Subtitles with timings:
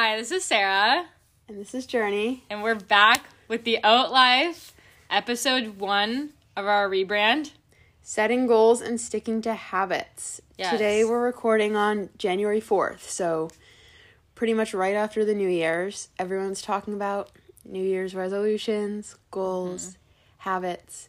[0.00, 1.06] Hi, this is Sarah,
[1.48, 2.44] And this is Journey.
[2.48, 4.72] and we're back with the Oat Life,
[5.10, 7.50] episode one of our rebrand.
[8.00, 10.40] Setting goals and sticking to habits.
[10.56, 10.70] Yes.
[10.70, 13.50] Today we're recording on January 4th, so
[14.36, 16.10] pretty much right after the New Year's.
[16.16, 17.32] Everyone's talking about
[17.64, 19.94] New Year's resolutions, goals, mm-hmm.
[20.48, 21.08] habits,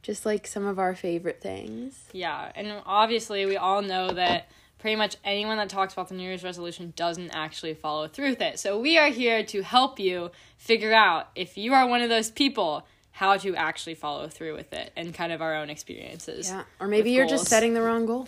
[0.00, 2.04] just like some of our favorite things.
[2.12, 4.48] Yeah, and obviously, we all know that
[4.78, 8.40] pretty much anyone that talks about the New Year's resolution doesn't actually follow through with
[8.42, 8.58] it.
[8.58, 12.30] So, we are here to help you figure out if you are one of those
[12.30, 16.48] people, how to actually follow through with it and kind of our own experiences.
[16.50, 16.62] Yeah.
[16.80, 17.40] Or maybe you're goals.
[17.40, 18.26] just setting the wrong goal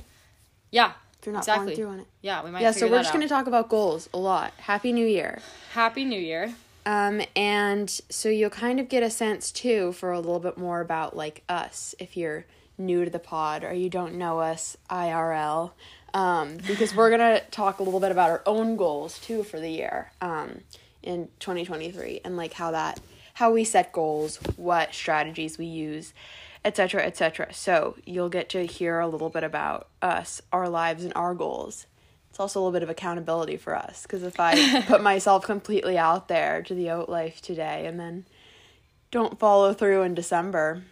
[0.73, 1.61] Yeah, if you're not Exactly.
[1.61, 2.07] following through on it.
[2.23, 4.53] yeah, we might Yeah, so we're just going to talk about goals a lot.
[4.59, 5.41] Happy New Year.
[5.75, 6.55] Happy New Year.
[6.87, 10.81] Um, and so you'll kind of get a sense too for a little bit more
[10.81, 12.47] about like us if you're
[12.79, 15.73] new to the pod or you don't know us IRL.
[16.13, 19.71] Um, because we're gonna talk a little bit about our own goals too for the
[19.71, 20.61] year, um,
[21.03, 23.01] in 2023 and like how that
[23.35, 26.13] how we set goals, what strategies we use,
[26.65, 27.03] etc.
[27.05, 27.55] etc.
[27.55, 31.87] So you'll get to hear a little bit about us, our lives and our goals
[32.31, 35.99] it's also a little bit of accountability for us because if I put myself completely
[35.99, 38.25] out there to the oat life today and then
[39.11, 40.85] don't follow through in December,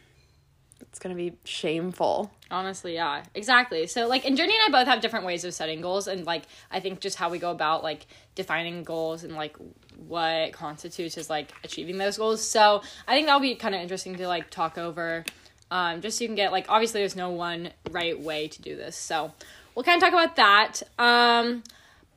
[0.80, 2.30] it's gonna be shameful.
[2.50, 3.86] Honestly, yeah, exactly.
[3.86, 6.44] So, like, and Journey and I both have different ways of setting goals, and like,
[6.70, 9.56] I think just how we go about like defining goals and like
[9.96, 12.42] what constitutes as like achieving those goals.
[12.46, 15.24] So, I think that'll be kind of interesting to like talk over,
[15.70, 18.76] um, just so you can get like obviously there's no one right way to do
[18.76, 18.96] this.
[18.96, 19.32] So,
[19.74, 20.82] we'll kind of talk about that.
[20.98, 21.62] Um,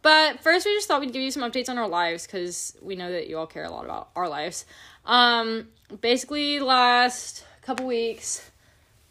[0.02, 2.96] but first, we just thought we'd give you some updates on our lives because we
[2.96, 4.66] know that you all care a lot about our lives.
[5.06, 5.68] Um,
[6.02, 8.52] basically, last couple weeks.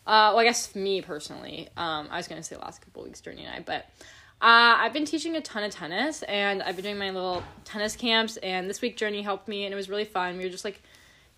[0.07, 1.69] Uh, well, I guess me personally.
[1.79, 3.87] Um, I was gonna say last couple weeks, Journey and I, but
[4.43, 7.97] uh, I've been teaching a ton of tennis, and I've been doing my little tennis
[7.97, 8.37] camps.
[8.39, 10.37] And this week, Journey helped me, and it was really fun.
[10.37, 10.83] We were just like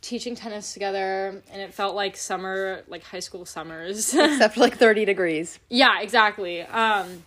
[0.01, 4.13] teaching tennis together, and it felt like summer, like high school summers.
[4.15, 5.61] Except like 30 degrees.
[5.69, 6.63] yeah, exactly.
[6.63, 7.23] Um,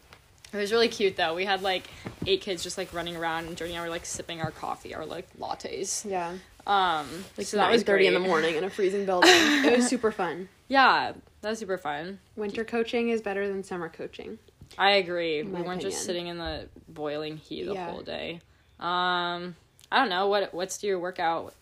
[0.51, 1.35] it was really cute though.
[1.35, 1.87] We had like
[2.25, 4.93] eight kids just like running around, and Journey and I were like sipping our coffee,
[4.93, 6.09] our like lattes.
[6.09, 6.33] Yeah.
[6.67, 9.29] Um, Like so that was 9:30 great in the morning in a freezing building.
[9.31, 10.49] it was super fun.
[10.67, 12.17] Yeah, that was super fun.
[12.35, 14.39] Winter coaching is better than summer coaching.
[14.79, 15.43] I agree.
[15.43, 17.91] we weren't just sitting in the boiling heat the Yeah.
[17.91, 18.41] whole day.
[18.79, 19.55] Um,
[19.91, 21.53] I don't know what what's your workout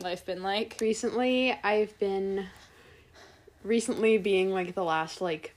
[0.00, 0.76] life been like.
[0.80, 2.46] Recently, I've been
[3.64, 5.54] recently being like the last like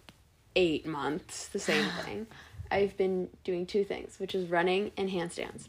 [0.56, 2.28] 8 months the same thing.
[2.72, 5.68] I've been doing two things, which is running and handstands.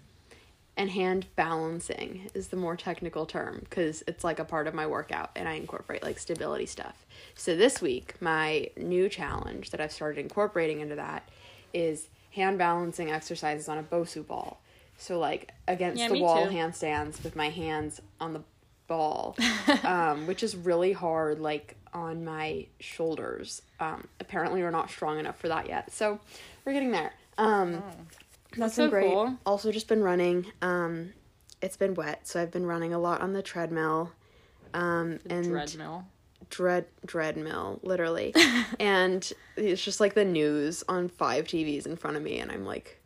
[0.77, 4.87] And hand balancing is the more technical term because it's like a part of my
[4.89, 7.07] workout and I incorporate like stability stuff.
[7.37, 11.29] So this week, my new challenge that I've started incorporating into that
[11.73, 14.61] is hand balancing exercises on a Bosu ball.
[14.99, 16.53] So like against Yeah, the wall too.
[16.55, 18.43] handstands with my hands on the
[18.89, 19.37] ball,
[19.84, 23.63] um, which is really hard like on my shoulders.
[23.79, 25.93] Um, apparently we're not strong enough for that yet.
[25.93, 26.19] So
[26.65, 27.13] we're getting there.
[27.39, 27.83] Um,
[28.56, 29.10] that's so great.
[29.10, 29.37] cool.
[29.47, 30.47] Also, just been running.
[30.62, 31.12] Um,
[31.62, 34.12] it's been wet, so I've been running a lot on the treadmill.
[34.75, 36.04] Um, and Treadmill.
[36.50, 38.34] dread dreadmill, literally.
[38.81, 42.65] and it's just like the news on five TVs in front of me, and I'm
[42.65, 43.00] like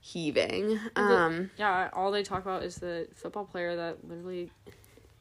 [0.00, 0.78] heaving.
[0.96, 4.50] Um, Yeah, all they talk about is the football player that literally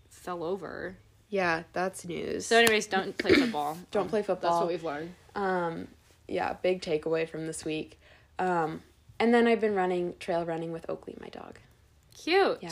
[0.10, 0.98] fell over.
[1.30, 2.48] yeah, that's news.
[2.48, 3.78] So, anyways, don't play football.
[3.92, 4.52] Don't play football.
[4.52, 5.14] That's what we've learned.
[5.36, 5.88] Um,
[6.28, 8.00] yeah, big takeaway from this week.
[8.40, 8.82] Um,
[9.22, 11.60] and then I've been running trail running with Oakley, my dog.
[12.18, 12.58] Cute.
[12.60, 12.72] Yeah.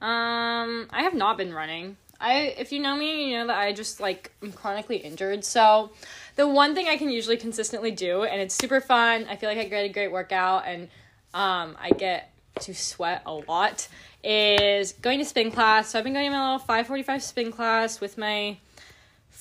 [0.00, 1.96] Um, I have not been running.
[2.20, 5.44] I if you know me, you know that I just like I'm chronically injured.
[5.44, 5.92] So
[6.34, 9.26] the one thing I can usually consistently do and it's super fun.
[9.30, 10.88] I feel like I get a great workout and
[11.32, 13.86] um I get to sweat a lot
[14.24, 15.90] is going to spin class.
[15.90, 18.56] So I've been going to my little 545 spin class with my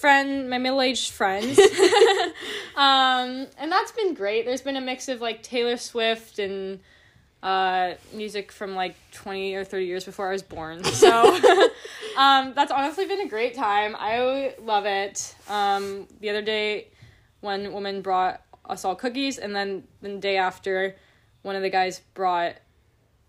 [0.02, 1.58] friend, my middle-aged friends.
[2.76, 4.46] um and that's been great.
[4.46, 6.80] There's been a mix of like Taylor Swift and
[7.44, 10.84] uh, music from like 20 or 30 years before I was born.
[10.84, 11.10] So
[12.18, 13.96] um, that's honestly been a great time.
[13.98, 15.36] I love it.
[15.50, 16.90] Um, the other day,
[17.40, 20.96] one woman brought us all cookies, and then the day after,
[21.42, 22.56] one of the guys brought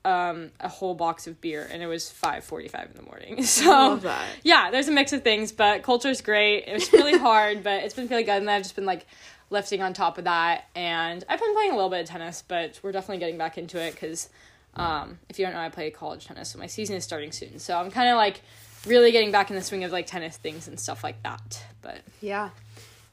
[0.05, 3.43] um, a whole box of beer, and it was 5.45 in the morning.
[3.45, 4.01] So
[4.43, 6.65] yeah, there's a mix of things, but culture's great.
[6.67, 9.07] It was really hard, but it's been really good, and I've just been like
[9.51, 10.65] lifting on top of that.
[10.75, 13.79] And I've been playing a little bit of tennis, but we're definitely getting back into
[13.79, 14.29] it because
[14.75, 17.59] um, if you don't know, I play college tennis, so my season is starting soon.
[17.59, 18.41] So I'm kind of like
[18.87, 21.63] really getting back in the swing of like tennis things and stuff like that.
[21.83, 22.51] But Yeah.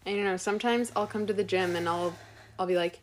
[0.05, 2.15] I don't know, sometimes I'll come to the gym and I'll
[2.57, 2.99] I'll be like,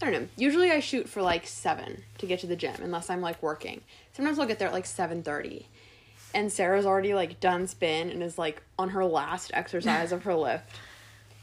[0.00, 0.28] I don't know.
[0.36, 3.80] Usually I shoot for like seven to get to the gym unless I'm like working.
[4.12, 5.66] Sometimes I'll get there at like seven thirty.
[6.34, 10.34] And Sarah's already like done spin and is like on her last exercise of her
[10.34, 10.64] lift.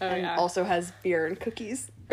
[0.02, 0.36] Oh, and yeah.
[0.36, 1.90] also has beer and cookies.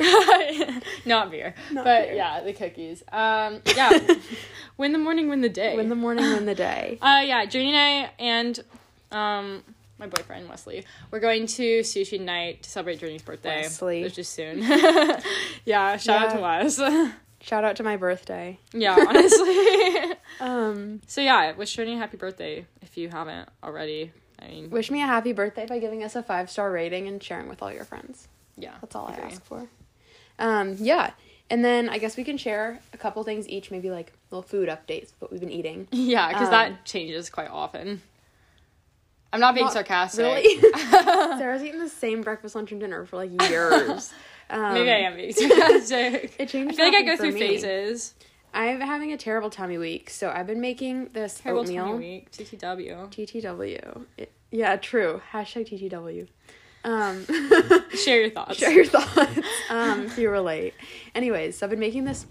[1.04, 2.14] not beer, Not but beer.
[2.14, 3.02] yeah, the cookies.
[3.10, 3.98] Um, yeah,
[4.76, 5.76] win the morning, win the day.
[5.76, 6.98] Win the morning, win the day.
[7.02, 8.60] Uh, yeah, Junie and I and
[9.10, 9.62] um
[10.02, 14.02] my boyfriend Wesley, we're going to sushi night to celebrate Journey's birthday, Wesley.
[14.02, 14.58] which is soon.
[15.64, 17.12] yeah, shout out to Wes.
[17.40, 18.56] Shout out to my birthday.
[18.72, 20.14] yeah, honestly.
[20.38, 24.12] Um, so yeah, wish Journey a happy birthday if you haven't already.
[24.38, 27.20] I mean, wish me a happy birthday by giving us a five star rating and
[27.20, 28.28] sharing with all your friends.
[28.56, 29.68] yeah, That's all I ask for.
[30.38, 31.10] Um, yeah.
[31.50, 34.68] And then I guess we can share a couple things each, maybe like little food
[34.68, 35.88] updates, what we've been eating.
[35.90, 38.02] Yeah, because Um, that changes quite often.
[39.32, 40.24] I'm not being Not sarcastic.
[40.24, 40.60] Really?
[40.90, 44.12] Sarah's eaten the same breakfast, lunch, and dinner for like years.
[44.50, 46.34] Um, Maybe I am being sarcastic.
[46.38, 46.78] It changes.
[46.78, 47.40] I feel like I go through me.
[47.40, 48.14] phases.
[48.54, 51.86] I'm having a terrible tummy week, so I've been making this Terrible oatmeal.
[51.86, 52.30] tummy week.
[52.32, 53.08] TTW.
[53.10, 54.04] TTW.
[54.18, 55.22] It- yeah, true.
[55.32, 56.28] Hashtag TTW.
[56.84, 57.24] Um,
[57.96, 58.58] Share your thoughts.
[58.58, 59.38] share your thoughts
[59.70, 60.74] um, if you relate.
[61.14, 62.26] Anyways, so I've been making this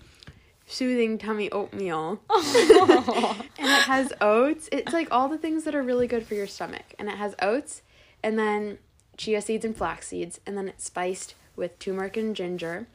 [0.71, 2.21] soothing tummy oatmeal.
[2.29, 4.69] and it has oats.
[4.71, 6.93] It's like all the things that are really good for your stomach.
[6.99, 7.81] And it has oats
[8.23, 8.77] and then
[9.17, 10.39] chia seeds and flax seeds.
[10.45, 12.87] And then it's spiced with turmeric and ginger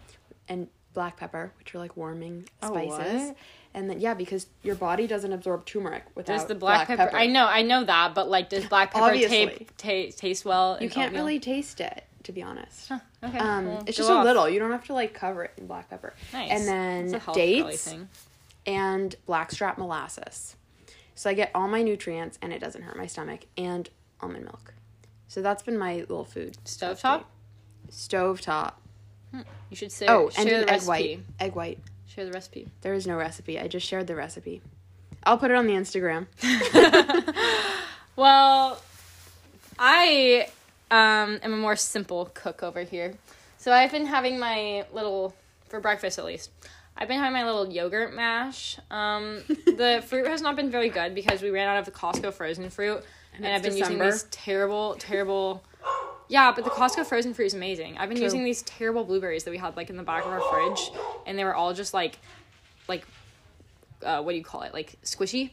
[0.48, 3.28] and black pepper, which are like warming Oh, spices.
[3.28, 3.36] what?
[3.74, 7.26] And then, yeah, because your body doesn't absorb turmeric without Does the black, pepper, I
[7.26, 10.78] know, I know that, but like, does black pepper ta- ta- taste well?
[10.80, 11.24] You can't oatmeal?
[11.26, 12.90] really taste it, to be honest.
[13.24, 13.38] Okay.
[13.38, 14.48] Um, well, it's just a little.
[14.48, 16.14] You don't have to like cover it in black pepper.
[16.32, 16.50] Nice.
[16.50, 18.08] And then a health girly dates thing.
[18.66, 20.56] and blackstrap molasses.
[21.14, 23.88] So I get all my nutrients and it doesn't hurt my stomach and
[24.20, 24.74] almond milk.
[25.28, 26.56] So that's been my little food.
[26.64, 27.24] Stovetop.
[27.90, 28.80] Stove top.
[29.32, 30.06] You should say.
[30.08, 30.88] Oh, share and the an egg recipe.
[30.88, 31.20] white.
[31.40, 31.78] Egg white.
[32.06, 32.68] Share the recipe.
[32.82, 33.58] There is no recipe.
[33.58, 34.62] I just shared the recipe.
[35.24, 36.26] I'll put it on the Instagram.
[38.16, 38.80] Well,
[39.78, 40.48] I
[40.90, 43.14] um, am a more simple cook over here.
[43.58, 45.34] So I've been having my little,
[45.68, 46.50] for breakfast at least,
[46.96, 48.78] I've been having my little yogurt mash.
[48.90, 52.32] Um, the fruit has not been very good because we ran out of the Costco
[52.32, 53.02] frozen fruit.
[53.34, 55.62] And, it's I've been using these terrible, terrible.
[56.28, 57.98] Yeah, but the Costco frozen fruit is amazing.
[57.98, 58.24] I've been True.
[58.24, 60.90] using these terrible blueberries that we had like in the back of our fridge,
[61.26, 62.18] and they were all just like,
[62.88, 63.06] like,
[64.02, 64.72] uh, what do you call it?
[64.72, 65.50] Like squishy,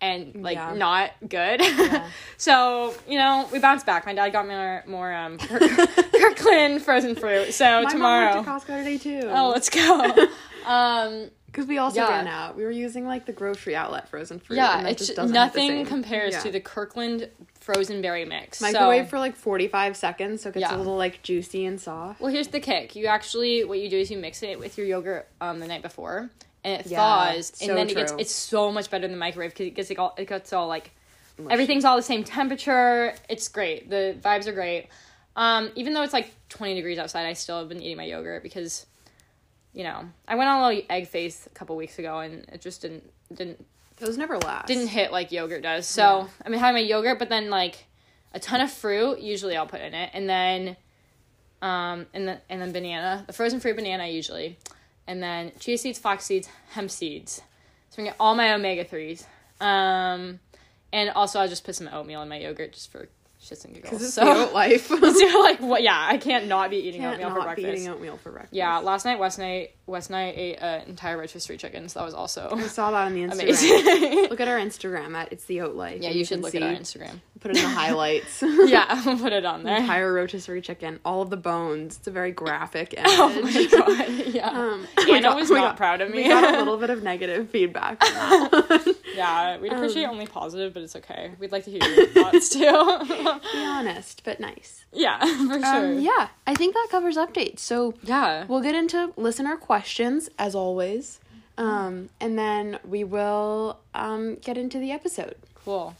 [0.00, 0.74] and like Yeah.
[0.74, 1.62] not good.
[2.36, 4.06] so you know, we bounced back.
[4.06, 5.38] My dad got me more, more um,
[6.18, 7.52] Kirkland frozen fruit.
[7.54, 9.28] So My mom tomorrow, went to Costco today too.
[9.30, 10.28] oh, let's go.
[10.66, 12.10] um, because we also yeah.
[12.10, 12.56] ran out.
[12.56, 14.56] We were using like the grocery outlet frozen fruit.
[14.56, 16.40] yeah, it's just doesn't hit the nothing compares Yeah.
[16.40, 18.60] to the Kirkland frozen berry mix.
[18.60, 20.76] microwave so, for like 45 seconds so it gets Yeah.
[20.76, 22.20] a little like juicy and soft.
[22.20, 22.94] Well, here's the kick.
[22.96, 25.82] You actually, what you do is you mix it with your yogurt um, the night
[25.82, 26.28] before,
[26.68, 29.16] and it Yeah, thaws, so and then it gets it's so much better in the
[29.18, 30.90] microwave because it gets like all it gets all like
[31.50, 33.14] everything's all the same temperature.
[33.28, 33.88] It's great.
[33.90, 34.88] The vibes are great.
[35.36, 38.42] Um, even though it's like 20 degrees outside, I still have been eating my yogurt
[38.42, 38.86] because,
[39.72, 42.60] you know, I went on a little egg face a couple weeks ago and it
[42.60, 43.64] just didn't didn't
[43.98, 44.66] Those never last.
[44.66, 45.86] didn't hit like yogurt does.
[45.86, 46.28] So Yeah.
[46.44, 47.86] i mean, having my yogurt, but then like
[48.32, 49.20] a ton of fruit.
[49.20, 50.76] Usually I'll put in it, and then
[51.62, 54.58] um and then and then banana, the frozen fruit banana usually,
[55.08, 57.42] and then chia seeds, flax seeds, hemp seeds.
[57.88, 59.26] So I'm gonna get all my omega threes.
[59.60, 60.38] Um,
[60.92, 63.08] and also I'll just put some oatmeal in my yogurt just for
[63.42, 64.02] shits and giggles.
[64.02, 64.86] it's so the oat life.
[64.88, 64.96] so
[65.40, 65.82] like what?
[65.82, 67.66] Yeah, I can't not be eating Can't oatmeal for be breakfast.
[67.68, 68.54] eating oatmeal for breakfast.
[68.54, 71.88] yeah, last night West night West night ate an entire rotisserie chicken.
[71.88, 74.30] So that was also I saw that on the Instagram.
[74.30, 76.00] Look at our Instagram at it's the oat life.
[76.02, 77.20] yeah, and you should look see, at our Instagram.
[77.40, 78.42] Put it in the highlights.
[78.42, 79.76] yeah, I'll put it on there.
[79.76, 81.96] Entire rotisserie chicken, all of the bones.
[81.98, 83.08] It's a very graphic image.
[83.12, 84.48] Oh my god, yeah.
[84.50, 86.24] Um, Anna got- was not got- proud of me.
[86.24, 88.02] We got a little bit of negative feedback.
[89.18, 91.32] Yeah, we'd appreciate Um, only positive, but it's okay.
[91.38, 92.60] We'd like to hear your thoughts too.
[92.60, 94.84] be honest, but nice.
[94.92, 95.86] yeah, for sure.
[95.92, 97.58] Um, yeah, I think that covers updates.
[97.60, 98.44] So yeah.
[98.48, 101.20] we'll get into listener questions as always,
[101.56, 105.34] um, and then we will um, get into the episode.
[105.54, 105.94] Cool.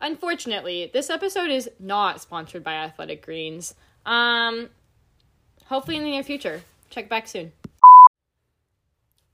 [0.00, 3.74] Unfortunately, this episode is not sponsored by Athletic Greens.
[4.04, 4.68] Um,
[5.66, 6.62] hopefully in the near future.
[6.90, 7.52] Check back soon.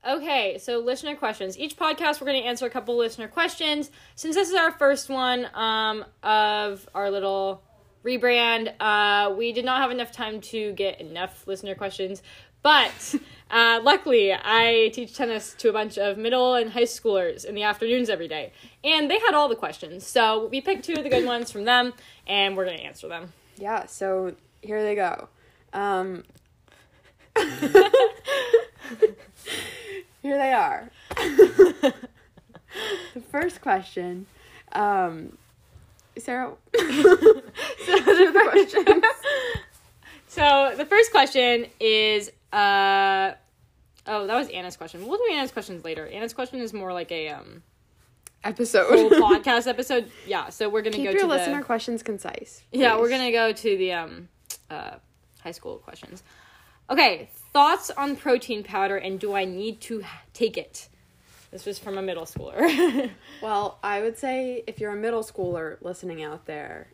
[0.05, 1.57] Okay, so listener questions.
[1.57, 3.89] Each podcast, we're going to answer a couple listener questions.
[4.15, 7.63] Since this is our first one um, of our little
[8.03, 12.21] rebrand, uh, we did not have enough time to get enough listener questions.
[12.63, 13.15] But
[13.51, 17.63] uh, luckily, I teach tennis to a bunch of middle and high schoolers in the
[17.63, 18.51] afternoons every day.
[18.83, 20.05] And they had all the questions.
[20.05, 21.93] So we picked two of the good ones from them,
[22.27, 23.31] and we're going to answer them.
[23.55, 25.29] Yeah, so here they go.
[25.71, 26.25] Um,
[30.21, 30.89] Here they are.
[33.13, 34.25] the first question.
[34.71, 35.37] Um,
[36.17, 36.53] Sarah.
[36.73, 39.03] so the questions.
[40.27, 43.33] So the first question is uh
[44.07, 45.05] oh that was Anna's question.
[45.07, 46.07] We'll do Anna's questions later.
[46.07, 47.61] Anna's question is more like a um
[48.43, 49.11] Episode.
[49.13, 50.11] podcast episode.
[50.27, 52.61] Yeah, so we're gonna Keep go your to listener the questions concise.
[52.71, 54.27] yeah we're gonna go to the um
[54.69, 54.95] uh
[55.41, 56.23] high school questions.
[56.89, 60.89] Okay, thoughts on protein powder and do I need to take it?
[61.51, 63.09] This was from a middle schooler.
[63.41, 66.87] Well, I would say if you're a middle schooler listening out there,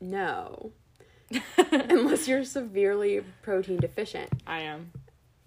[0.00, 0.72] no.
[1.72, 4.30] Unless you're severely protein deficient.
[4.46, 4.92] I am.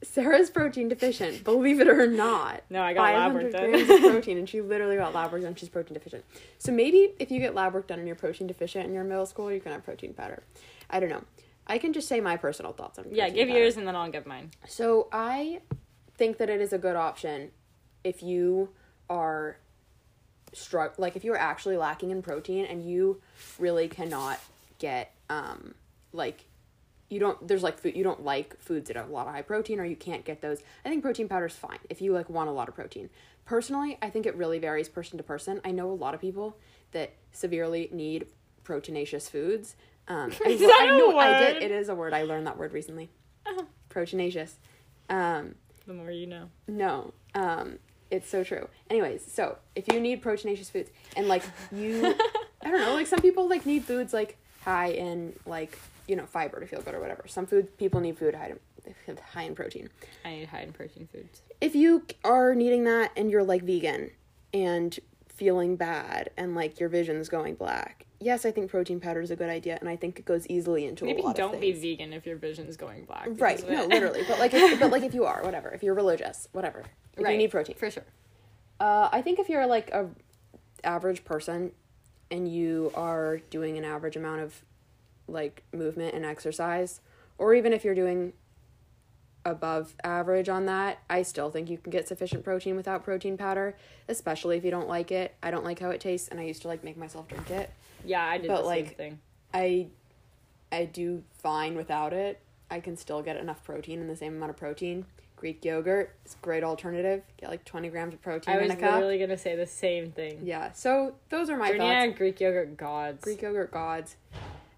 [0.01, 2.63] Sarah's protein deficient, believe it or not.
[2.69, 3.69] No, I got lab work done.
[3.69, 5.55] grams of protein, and she literally got lab work done.
[5.55, 6.25] She's protein deficient.
[6.57, 9.25] So maybe if you get lab work done and you're protein deficient in your middle
[9.25, 10.43] school, you can have protein powder.
[10.89, 11.23] I don't know.
[11.67, 13.59] I can just say my personal thoughts on Yeah, give powder.
[13.59, 14.51] yours and then I'll give mine.
[14.67, 15.61] So I
[16.15, 17.51] think that it is a good option
[18.03, 18.69] if you
[19.09, 19.57] are
[20.53, 23.19] struck like if you're actually lacking in protein and you
[23.57, 24.39] really cannot
[24.77, 25.73] get um
[26.11, 26.45] like
[27.09, 29.41] you don't there's like food you don't like foods that have a lot of high
[29.41, 30.61] protein or you can't get those.
[30.85, 33.09] I think protein powder is fine if you like want a lot of protein.
[33.45, 35.59] Personally, I think it really varies person to person.
[35.65, 36.57] I know a lot of people
[36.91, 38.27] that severely need
[38.63, 39.75] proteinaceous foods.
[40.07, 41.53] Um, I, Is that I a know I did.
[41.55, 41.63] word?
[41.63, 42.13] It is a word.
[42.13, 43.09] I learned that word recently.
[43.45, 43.65] Oh.
[43.89, 44.53] Proteinaceous.
[45.09, 45.55] Um,
[45.87, 46.49] The more you know.
[46.67, 47.79] no, um,
[48.09, 48.67] it's so true.
[48.89, 52.15] Anyways, so if you need proteinaceous foods and like you,
[52.61, 56.25] I don't know, like some people like need foods like high in like you know
[56.25, 57.23] fiber to feel good or whatever.
[57.27, 58.53] Some food people need food high
[59.07, 59.89] in, high in protein.
[60.25, 61.41] I need high in protein foods.
[61.61, 64.11] If you are needing that and you're like vegan
[64.53, 64.97] and
[65.43, 69.35] feeling bad and like your vision's going black, yes, I think protein powder is a
[69.35, 72.13] good idea, and I think it goes easily into Maybe a lot don't be vegan
[72.13, 73.27] if your vision's going black.
[73.31, 76.47] Right, no, literally, but like, if, but like if you are, whatever, if you're religious,
[76.53, 78.05] whatever, if you Right, need protein, for sure.
[78.79, 80.09] Uh, I think if you're like a
[80.85, 81.71] average person
[82.31, 84.63] and you are doing an average amount of
[85.27, 87.01] like movement and exercise,
[87.37, 88.31] or even if you're doing
[89.45, 93.75] above average on that, I still think you can get sufficient protein without protein powder,
[94.07, 95.35] especially if you don't like it.
[95.43, 97.69] I don't like how it tastes, and I used to like make myself drink it.
[98.05, 99.19] Yeah, I did But, the like, same thing.
[99.53, 99.87] I
[100.71, 102.39] I do fine without it.
[102.71, 105.05] I can still get enough protein in the same amount of protein.
[105.35, 107.21] Greek yogurt is a great alternative.
[107.37, 108.93] Get like 20 grams of protein I in was a cup.
[108.95, 110.39] literally gonna say the same thing.
[110.43, 112.03] Yeah, so those are my Journey thoughts.
[112.05, 113.21] and Greek yogurt gods.
[113.23, 114.15] Greek yogurt gods.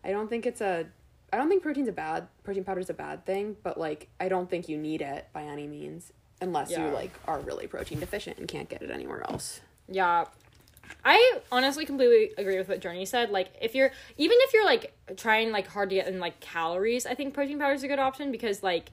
[0.03, 0.87] I don't think it's a.
[1.33, 4.29] I don't think protein's a bad protein powder is a bad thing, but like I
[4.29, 6.87] don't think you need it by any means unless Yeah.
[6.87, 9.61] you like are really protein deficient and can't get it anywhere else.
[9.89, 10.25] Yeah.
[11.03, 13.31] I honestly completely agree with what Journey said.
[13.31, 17.05] Like, if you're even if you're like trying like hard to get in like calories,
[17.05, 18.91] I think protein powder is a good option because like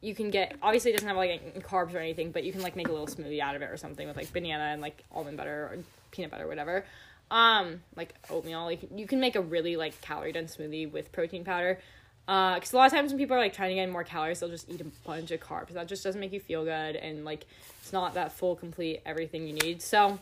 [0.00, 2.76] you can get obviously it doesn't have like carbs or anything, but you can like
[2.76, 5.36] make a little smoothie out of it or something with like banana and like almond
[5.36, 5.78] butter or
[6.12, 6.84] peanut butter or whatever.
[7.30, 11.44] Um, like oatmeal, like you can make a really like calorie dense smoothie with protein
[11.44, 11.80] powder.
[12.28, 14.40] Uh, because a lot of times when people are like trying to get more calories,
[14.40, 15.70] they'll just eat a bunch of carbs.
[15.70, 17.46] That just doesn't make you feel good, and like
[17.80, 19.80] it's not that full, complete everything you need.
[19.80, 20.20] So, um,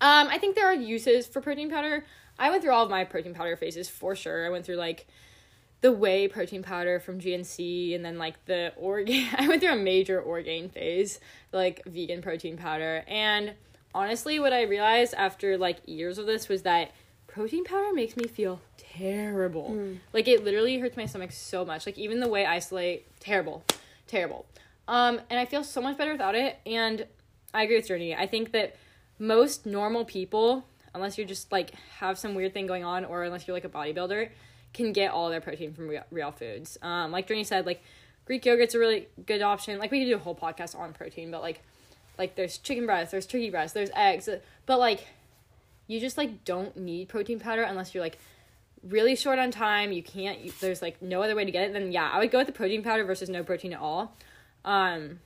[0.00, 2.04] I think there are uses for protein powder.
[2.38, 4.44] I went through all of my protein powder phases for sure.
[4.44, 5.06] I went through like
[5.80, 9.76] the whey protein powder from GNC and then like the Orgain I went through a
[9.76, 11.20] major Orgain phase,
[11.52, 13.04] like vegan protein powder.
[13.06, 13.54] And
[13.96, 16.92] honestly, what I realized after like years of this was that
[17.26, 19.70] protein powder makes me feel terrible.
[20.12, 21.86] Like it literally hurts my stomach so much.
[21.86, 23.64] Like even the whey I isolate, terrible,
[24.06, 24.44] terrible.
[24.86, 26.58] Um, and I feel so much better without it.
[26.66, 27.06] And
[27.54, 28.14] I agree with Journey.
[28.14, 28.76] I think that
[29.18, 33.46] most normal people, unless you're just like have some weird thing going on, or unless
[33.48, 34.28] you're like a bodybuilder,
[34.74, 36.76] can get all their protein from real, real foods.
[36.82, 37.82] Um, like Journey said, like
[38.26, 39.78] Greek yogurt's a really good option.
[39.78, 41.62] Like we could do a whole podcast on protein, but like
[42.18, 44.28] like there's chicken breast, there's turkey breast, there's eggs,
[44.66, 45.06] but like
[45.86, 48.18] you just like don't need protein powder unless you're like
[48.82, 49.92] really short on time.
[49.92, 50.40] You can't.
[50.40, 51.72] You, there's like no other way to get it.
[51.72, 54.14] Then yeah, I would go with the protein powder versus no protein at all.
[54.64, 55.20] Um,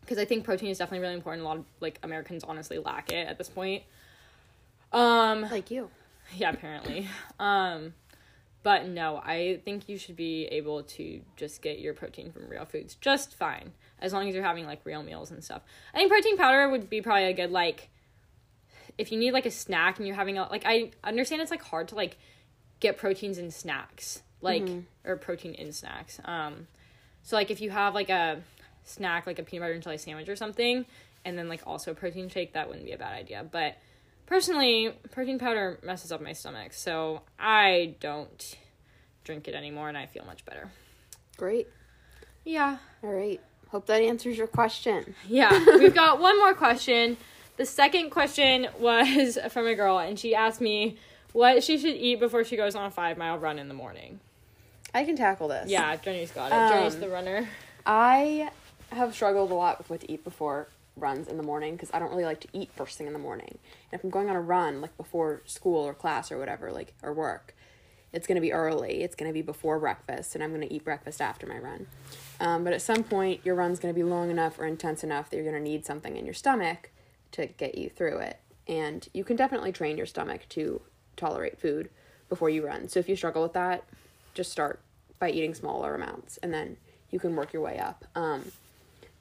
[0.00, 1.44] because I think protein is definitely really important.
[1.44, 3.84] A lot of like Americans honestly lack it at this point.
[4.92, 5.90] Um, Like you.
[6.36, 7.08] yeah, apparently.
[7.38, 7.94] Um,
[8.62, 12.64] but no, I think you should be able to just get your protein from real
[12.64, 15.62] foods just fine, as long as you're having like real meals and stuff.
[15.94, 17.88] I think protein powder would be probably a good like
[18.98, 21.62] if you need like a snack and you're having a like I understand it's like
[21.62, 22.18] hard to like
[22.80, 24.68] get proteins in snacks like
[25.04, 26.20] or protein in snacks.
[26.24, 26.66] Um,
[27.22, 28.42] so like if you have like a
[28.84, 30.84] snack like a peanut butter and jelly sandwich or something,
[31.24, 33.46] and then like also a protein shake, that wouldn't be a bad idea.
[33.50, 33.76] But
[34.26, 38.56] personally, protein powder messes up my stomach, so I don't
[39.24, 40.70] drink it anymore, and I feel much better.
[41.36, 41.68] Great.
[42.44, 42.78] Yeah.
[43.02, 43.40] All right.
[43.68, 45.14] Hope that answers your question.
[45.28, 45.64] Yeah.
[45.78, 47.16] We've got one more question.
[47.56, 50.98] The second question was from a girl, and she asked me
[51.32, 54.20] what she should eat before she goes on a five mile run in the morning.
[54.94, 55.70] I can tackle this.
[55.70, 56.54] Yeah, Jenny's got it.
[56.54, 57.48] Um, Jenny's the runner.
[57.86, 58.50] I
[58.90, 61.98] have struggled a lot with what to eat before runs in the morning because I
[61.98, 63.58] don't really like to eat first thing in the morning.
[63.90, 66.94] And if I'm going on a run, like before school or class or whatever, like
[67.02, 67.54] or work,
[68.12, 69.02] it's gonna be early.
[69.02, 71.86] It's gonna be before breakfast, and I'm gonna eat breakfast after my run.
[72.40, 75.36] Um, but at some point, your run's gonna be long enough or intense enough that
[75.36, 76.90] you're gonna need something in your stomach
[77.32, 78.38] to get you through it.
[78.68, 80.82] And you can definitely train your stomach to
[81.16, 81.88] tolerate food
[82.28, 82.88] before you run.
[82.88, 83.84] So if you struggle with that,
[84.34, 84.80] just start
[85.18, 86.76] by eating smaller amounts, and then
[87.10, 88.04] you can work your way up.
[88.14, 88.52] Um,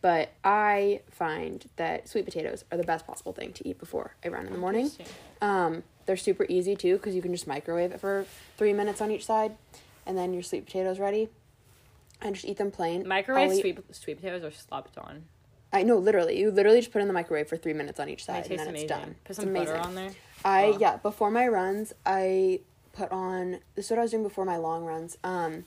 [0.01, 4.29] but I find that sweet potatoes are the best possible thing to eat before I
[4.29, 4.89] run in the morning.
[5.41, 8.25] Um, they're super easy too because you can just microwave it for
[8.58, 9.55] three minutes on each side,
[10.05, 11.29] and then your sweet potatoes ready.
[12.24, 13.08] And just eat them plain.
[13.08, 15.24] Microwave eat- sweet sweet potatoes are slept on.
[15.74, 16.38] I know, literally.
[16.38, 18.60] You literally just put it in the microwave for three minutes on each side, and
[18.60, 18.89] then amazing.
[18.89, 19.15] it's done.
[19.24, 20.12] Put some butter on there.
[20.43, 20.77] I Oh.
[20.79, 22.60] yeah, before my runs, I
[22.93, 25.17] put on this is what I was doing before my long runs.
[25.24, 25.63] Um,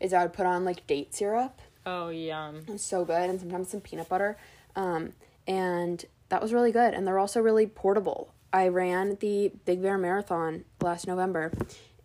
[0.00, 1.60] is I would put on like date syrup.
[1.84, 2.78] Oh yum.
[2.78, 4.36] So good, and sometimes some peanut butter.
[4.76, 5.12] Um,
[5.46, 8.32] and that was really good, and they're also really portable.
[8.52, 11.52] I ran the Big Bear Marathon last November,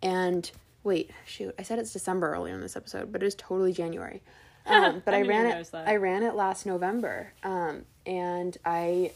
[0.02, 0.50] and
[0.82, 4.22] wait, shoot, I said it's December earlier in this episode, but it is totally January.
[4.66, 5.70] Um, but I I, ran it.
[5.72, 5.88] that.
[5.88, 9.12] I ran it last November, um, and I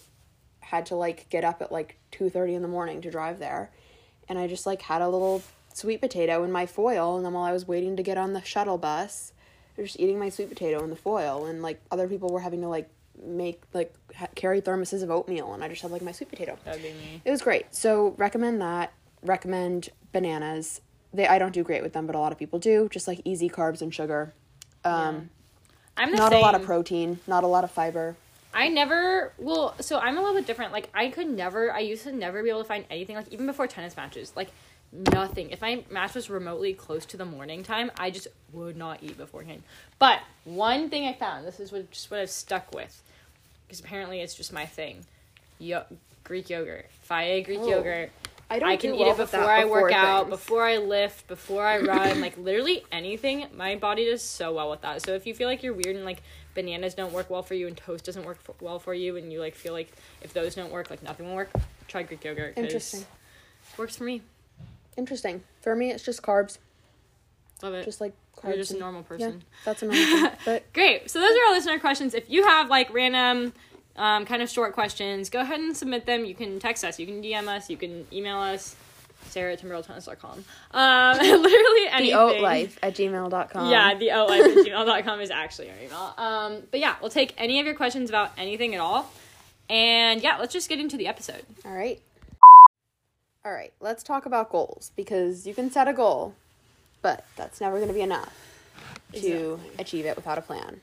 [0.60, 3.70] had to like get up at like two thirty in the morning to drive there,
[4.30, 5.42] and I just like had a little
[5.74, 8.40] sweet potato in my foil, and then while I was waiting to get on the
[8.40, 9.34] shuttle bus,
[9.76, 12.68] just eating my sweet potato in the foil, and like other people were having to
[12.68, 12.88] like
[13.24, 16.58] make like ha- carry thermoses of oatmeal, and I just had like my sweet potato.
[16.64, 17.22] That'd be me.
[17.24, 17.74] It was great.
[17.74, 18.92] So recommend that.
[19.22, 20.80] Recommend bananas.
[21.14, 22.88] They I don't do great with them, but a lot of people do.
[22.90, 24.34] Just like easy carbs and sugar.
[24.84, 25.30] Um,
[25.96, 26.40] I'm the not same.
[26.40, 28.16] a lot of protein, not a lot of fiber.
[28.54, 30.72] I never well, so I'm a little bit different.
[30.72, 33.46] Like I could never I used to never be able to find anything like even
[33.46, 34.32] before tennis matches.
[34.36, 34.50] Like
[34.92, 35.50] nothing.
[35.50, 39.16] If my match was remotely close to the morning time, I just would not eat
[39.16, 39.62] beforehand.
[39.98, 43.02] But one thing I found, this is what just what I've stuck with.
[43.66, 45.06] Because apparently it's just my thing.
[45.58, 45.84] Yo-
[46.24, 46.86] Greek yogurt.
[47.08, 47.68] Fage Greek Oh.
[47.68, 48.10] yogurt.
[48.50, 51.26] I don't I can eat well it with before I work out, before I lift,
[51.26, 53.46] before I run, like literally anything.
[53.56, 55.00] My body does so well with that.
[55.00, 56.22] So if you feel like you're weird and like
[56.54, 59.32] bananas don't work well for you and toast doesn't work f well for you and
[59.32, 61.50] you like feel like if those don't work, like nothing will work,
[61.88, 62.52] try Greek yogurt.
[62.58, 63.06] Interesting.
[63.78, 64.20] Works for me.
[64.96, 65.42] Interesting.
[65.60, 66.58] For me, it's just carbs.
[67.62, 67.84] Love it.
[67.84, 68.48] Just like carbs.
[68.48, 69.42] you're just a and- normal Yeah, person.
[69.64, 70.30] that's a normal thing.
[70.44, 71.10] But Great.
[71.10, 72.14] So those are our listener questions.
[72.14, 73.52] If you have like random
[73.96, 76.24] um, kind of short questions, go ahead and submit them.
[76.24, 78.74] You can text us, you can DM us, you can email us,
[79.28, 80.44] sarah at timberwolftennis.com.
[80.72, 82.06] Um, literally anything.
[82.06, 83.70] the oat life at gmail.com.
[83.70, 86.14] Yeah, the oat life at gmail.com is actually our email.
[86.18, 89.10] Um, but yeah, we'll take any of your questions about anything at all.
[89.70, 91.44] And yeah, let's just get into the episode.
[91.64, 92.00] All right.
[93.44, 96.34] All right, let's talk about goals because you can set a goal,
[97.00, 98.32] but that's never going to be enough
[99.14, 99.70] to Exactly.
[99.80, 100.80] achieve it without a plan.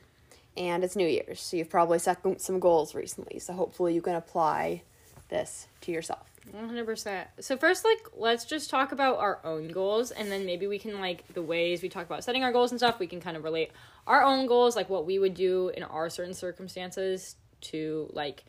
[0.58, 3.39] And it's New Year's, so you've probably set some goals recently.
[3.39, 4.82] So hopefully you can apply
[5.30, 6.28] this to yourself.
[6.54, 7.28] 100%.
[7.39, 11.00] So first like let's just talk about our own goals and then maybe we can
[11.00, 13.43] like the ways we talk about setting our goals and stuff, we can kind of
[13.43, 13.72] relate
[14.08, 18.43] our own goals like what we would do in our certain circumstances to like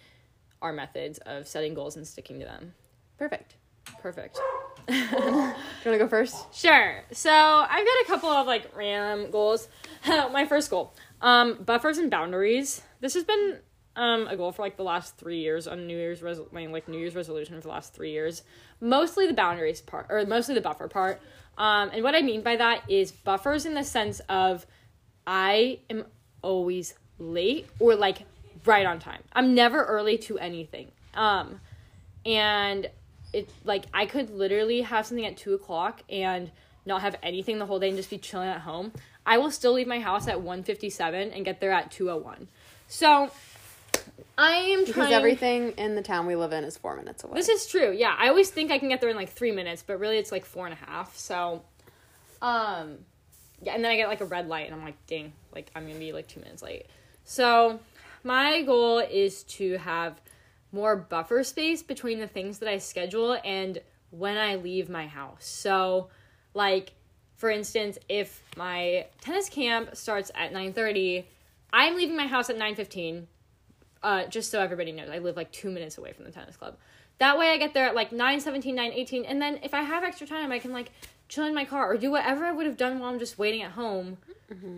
[0.63, 2.73] our methods of setting goals and sticking to them.
[3.19, 3.55] Perfect.
[4.01, 4.39] Perfect.
[4.89, 6.53] Do you want to go first?
[6.55, 7.05] Sure.
[7.13, 9.69] So I've got a couple of like random goals.
[10.07, 12.83] My first goal, um, buffers and boundaries.
[13.01, 13.59] This has been
[13.97, 16.89] um a goal for like the last three years on New Year's res- my like
[16.89, 18.43] New Year's resolution for the last three years.
[18.81, 21.21] Mostly the boundaries part, or mostly the buffer part.
[21.59, 24.67] Um, and what I mean by that is buffers in the sense of
[25.27, 26.07] I am
[26.43, 28.23] always late or like
[28.65, 29.23] right on time.
[29.33, 30.91] I'm never early to anything.
[31.15, 31.61] Um,
[32.25, 32.89] and
[33.33, 36.51] it like I could literally have something at two o'clock and
[36.87, 38.93] not have anything the whole day and just be chilling at home.
[39.27, 42.47] I will still leave my house at 1.57 and get there at 2.01.
[42.89, 43.31] So
[44.39, 47.35] I am Because trying everything in the town we live in is four minutes away.
[47.35, 47.93] this is true.
[47.93, 50.33] Yeah, I always think I can get there in like three minutes, but really it's
[50.33, 51.17] like four and a half.
[51.17, 51.63] So,
[52.41, 52.99] um,
[53.63, 55.87] yeah, and then I get like a red light, and I'm like, dang, like I'm
[55.87, 56.87] gonna be like two minutes late.
[57.25, 57.79] So,
[58.25, 60.19] my goal is to have
[60.73, 63.79] more buffer space between the things that I schedule and
[64.11, 65.47] when I leave my house.
[65.47, 66.09] So,
[66.55, 66.93] like,
[67.37, 71.25] for instance, if my tennis camp starts at 9:30,
[71.73, 73.27] I'm leaving my house at 9:15
[74.03, 76.77] uh, just so everybody knows, I live like two minutes away from the tennis club.
[77.19, 79.83] That way I get there at like 9 17, 9 18, and then if I
[79.83, 80.91] have extra time, I can like
[81.29, 83.63] chill in my car or do whatever I would have done while I'm just waiting
[83.63, 84.17] at home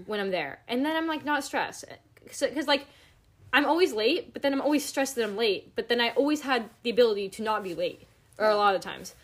[0.06, 0.60] when I'm there.
[0.68, 1.84] And then I'm like not stressed.
[2.24, 2.86] Because, like,
[3.52, 5.72] I'm always late, but then I'm always stressed that I'm late.
[5.76, 8.06] But then I always had the ability to not be late,
[8.38, 9.14] or a lot of times.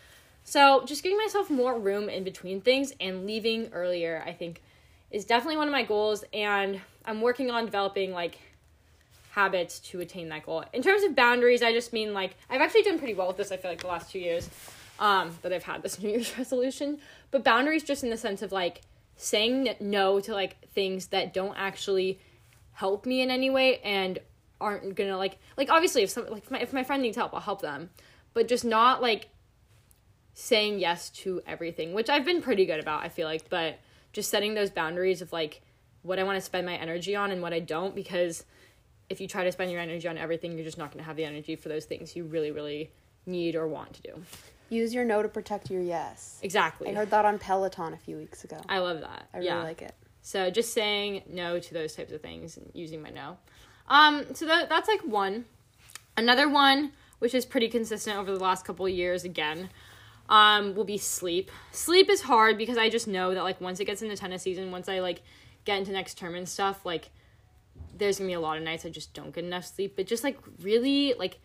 [0.43, 4.61] So just giving myself more room in between things and leaving earlier, I think,
[5.11, 6.23] is definitely one of my goals.
[6.33, 8.37] And I'm working on developing like
[9.31, 10.63] habits to attain that goal.
[10.73, 13.51] In terms of boundaries, I just mean like I've actually done pretty well with this.
[13.51, 14.49] I feel like the last two years
[14.99, 16.99] um, that I've had this New Year's resolution.
[17.31, 18.81] But boundaries, just in the sense of like
[19.17, 22.19] saying no to like things that don't actually
[22.79, 24.19] help me in any way and
[24.61, 27.33] aren't gonna like like obviously if some like if my, if my friend needs help,
[27.33, 27.89] I'll help them,
[28.33, 29.27] but just not like
[30.33, 33.03] saying yes to everything, which I've been pretty good about.
[33.03, 33.79] I feel like, but
[34.13, 35.61] just setting those boundaries of like
[36.03, 38.45] what I want to spend my energy on and what I don't because
[39.09, 41.17] if you try to spend your energy on everything, you're just not going to have
[41.17, 42.91] the energy for those things you really, really
[43.25, 44.23] need or want to do.
[44.69, 46.39] Use your no to protect your yes.
[46.43, 46.87] Exactly.
[46.89, 48.61] I heard that on Peloton a few weeks ago.
[48.69, 49.27] I love that.
[49.33, 49.63] I really yeah.
[49.63, 49.95] like it.
[50.29, 53.37] So just saying no to those types of things and using my no.
[53.87, 55.45] Um, so that that's like one.
[56.15, 59.71] Another one, which is pretty consistent over the last couple of years again,
[60.29, 61.49] um, will be sleep.
[61.71, 64.69] Sleep is hard because I just know that like once it gets into tennis season,
[64.69, 65.23] once I like
[65.65, 67.09] get into next term and stuff, like
[67.97, 69.95] there's gonna be a lot of nights I just don't get enough sleep.
[69.95, 71.39] But just like really like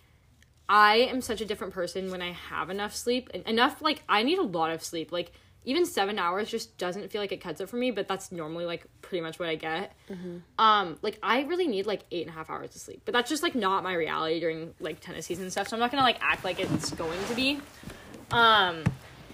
[0.68, 3.30] I am such a different person when I have enough sleep.
[3.30, 5.10] Enough like I need a lot of sleep.
[5.10, 5.32] Like
[5.64, 8.66] even seven hours just doesn't feel like it cuts it for me, but that's normally
[8.66, 9.92] like pretty much what I get.
[10.59, 13.31] Um, like I really need like eight and a half hours of sleep, but that's
[13.31, 15.68] just like not my reality during like tennis season and stuff.
[15.68, 17.61] So I'm not gonna like act like it's going to be.
[18.31, 18.85] Um,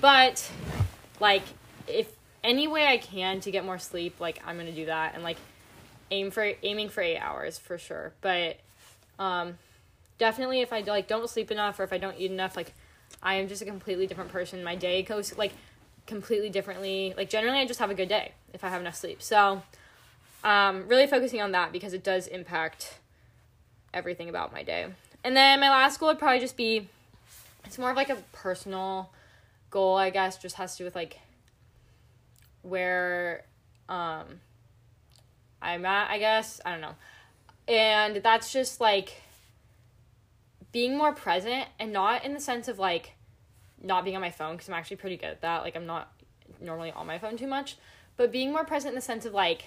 [0.01, 0.49] but
[1.19, 1.43] like
[1.88, 2.09] if
[2.45, 5.37] any way I can to get more sleep, like I'm gonna do that and like
[6.12, 8.12] aim for aiming for eight hours for sure.
[8.21, 8.59] But
[9.19, 9.59] um,
[10.19, 12.73] definitely if I like don't sleep enough or if I don't eat enough, like
[13.23, 14.62] I am just a completely different person.
[14.62, 15.53] My day goes like
[16.11, 17.14] completely differently.
[17.16, 19.23] Like generally, I just have a good day if I have enough sleep.
[19.23, 19.62] So,
[20.42, 22.99] um, really focusing on that because it does impact
[23.94, 24.87] everything about my day.
[25.23, 26.88] And then my last goal would probably just be
[27.64, 29.11] it's more of like a personal
[29.70, 31.20] goal, I guess, just has to do with like
[32.62, 33.44] where
[33.88, 34.40] um
[35.62, 36.61] I'm at, I guess.
[36.64, 36.96] I don't know.
[37.68, 39.23] And that's just like
[40.73, 43.12] being more present and not in the sense of like
[43.83, 45.62] not being on my phone because I'm actually pretty good at that.
[45.62, 46.12] Like I'm not
[46.61, 47.77] normally on my phone too much,
[48.16, 49.64] but being more present in the sense of like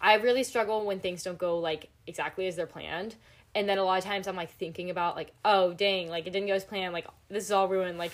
[0.00, 3.16] I really struggle when things don't go like exactly as they're planned.
[3.54, 6.32] And then a lot of times I'm like thinking about like, oh dang, like it
[6.32, 8.12] didn't go as planned, like this is all ruined, like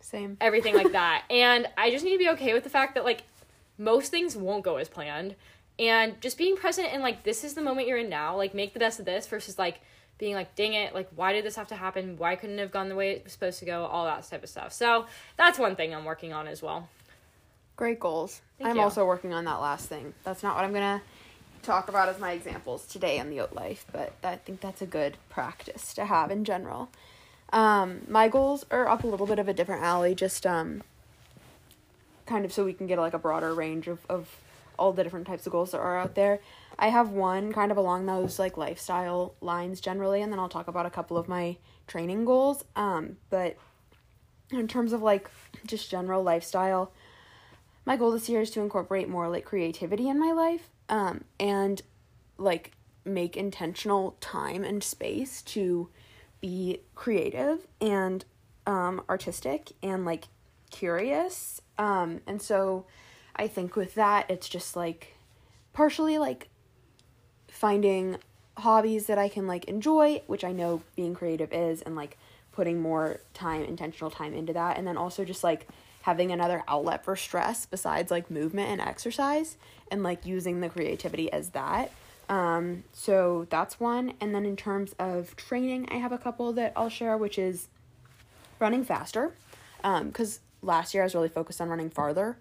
[0.00, 0.36] Same.
[0.40, 1.24] everything like that.
[1.30, 3.22] And I just need to be okay with the fact that like
[3.78, 5.34] most things won't go as planned.
[5.78, 8.74] And just being present and like this is the moment you're in now, like make
[8.74, 9.80] the best of this versus like
[10.18, 12.16] being like, dang it, like why did this have to happen?
[12.18, 13.86] Why couldn't it have gone the way it was supposed to go?
[13.86, 14.72] All that type of stuff.
[14.72, 16.88] So that's one thing I'm working on as well.
[17.76, 18.40] Great goals.
[18.58, 18.82] Thank I'm you.
[18.82, 20.14] also working on that last thing.
[20.24, 21.02] That's not what I'm gonna
[21.62, 24.86] talk about as my examples today on the oat life, but I think that's a
[24.86, 26.90] good practice to have in general.
[27.52, 30.82] Um, my goals are up a little bit of a different alley, just um,
[32.26, 34.36] kind of so we can get like a broader range of, of
[34.78, 36.40] all the different types of goals that are out there.
[36.82, 40.66] I have one kind of along those like lifestyle lines generally, and then I'll talk
[40.66, 42.64] about a couple of my training goals.
[42.74, 43.56] Um, but
[44.50, 45.30] in terms of like
[45.64, 46.90] just general lifestyle,
[47.86, 51.82] my goal this year is to incorporate more like creativity in my life um, and
[52.36, 52.72] like
[53.04, 55.88] make intentional time and space to
[56.40, 58.24] be creative and
[58.66, 60.24] um, artistic and like
[60.72, 62.86] curious um, and so
[63.36, 65.14] i think with that it's just like
[65.72, 66.48] partially like
[67.52, 68.16] finding
[68.58, 72.18] hobbies that i can like enjoy which i know being creative is and like
[72.52, 75.66] putting more time intentional time into that and then also just like
[76.02, 79.56] having another outlet for stress besides like movement and exercise
[79.90, 81.92] and like using the creativity as that.
[82.28, 86.72] Um so that's one and then in terms of training i have a couple that
[86.76, 87.68] i'll share which is
[88.58, 89.32] running faster
[89.84, 92.36] um because last year i was really focused on running farther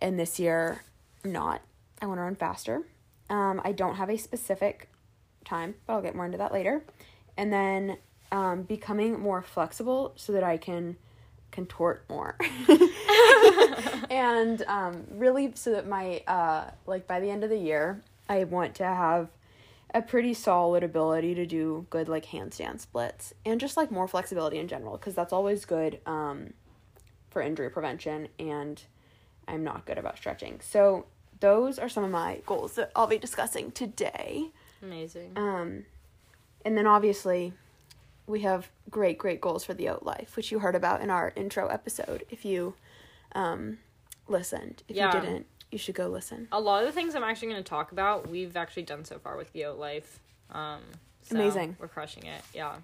[0.00, 0.82] and this year
[1.24, 1.60] not.
[2.00, 2.82] I want to run faster
[3.30, 4.88] um i don't have a specific
[5.44, 6.82] time but i'll get more into that later.
[7.36, 7.96] And then
[8.32, 10.96] um becoming more flexible so that i can
[11.50, 12.36] contort more.
[14.10, 18.44] And um really so that my uh like by the end of the year i
[18.44, 19.28] want to have
[19.94, 24.58] a pretty solid ability to do good like handstand splits and just like more flexibility
[24.58, 26.52] in general because that's always good um
[27.30, 28.82] for injury prevention and
[29.48, 30.60] i'm not good about stretching.
[30.60, 31.06] So
[31.40, 34.46] those are some of my goals that i'll be discussing today
[34.82, 35.32] Amazing.
[35.36, 35.84] um,
[36.64, 37.52] and then obviously,
[38.26, 41.32] we have great, great goals for the oat life, which you heard about in our
[41.34, 42.24] intro episode.
[42.30, 42.74] If you
[43.34, 43.78] um,
[44.28, 44.82] listened.
[44.88, 45.14] If Yeah.
[45.14, 46.48] you didn't, you should go listen.
[46.52, 49.18] A lot of the things I'm actually going to talk about, we've actually done so
[49.18, 50.18] far with Goat Life.
[50.50, 50.80] Um,
[51.22, 51.76] so Amazing.
[51.78, 52.42] We're crushing it.
[52.54, 52.76] Yeah.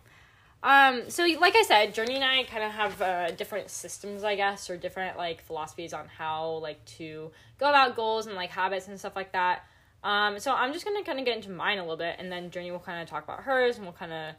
[0.66, 4.34] Um, so like I said, Journey and I kind of have uh, different systems, I
[4.34, 8.88] guess, or different like philosophies on how like to go about goals and like habits
[8.88, 9.64] and stuff like that.
[10.02, 12.50] Um, so I'm just gonna kind of get into mine a little bit, and then
[12.50, 14.34] Journey will kind of talk about hers, and we'll kind of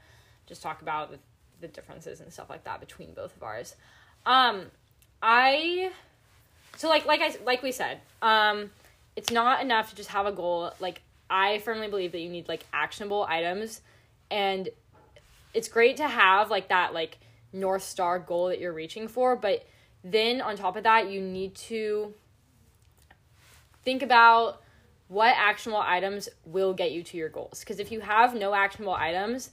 [0.48, 1.20] just talk about the,
[1.62, 3.78] the differences and stuff like that between both of ours.
[4.26, 4.66] Um,
[5.22, 5.92] I
[6.76, 8.72] so like like I like we said, um,
[9.16, 10.74] it's not enough to just have a goal.
[10.82, 13.80] Like I firmly believe that you need like actionable items,
[14.30, 14.68] and
[15.53, 17.17] it's great to have like that like
[17.53, 19.65] north star goal that you're reaching for, but
[20.03, 22.13] then on top of that, you need to
[23.83, 24.62] think about
[25.07, 27.60] what actionable items will get you to your goals.
[27.62, 29.51] Because if you have no actionable items,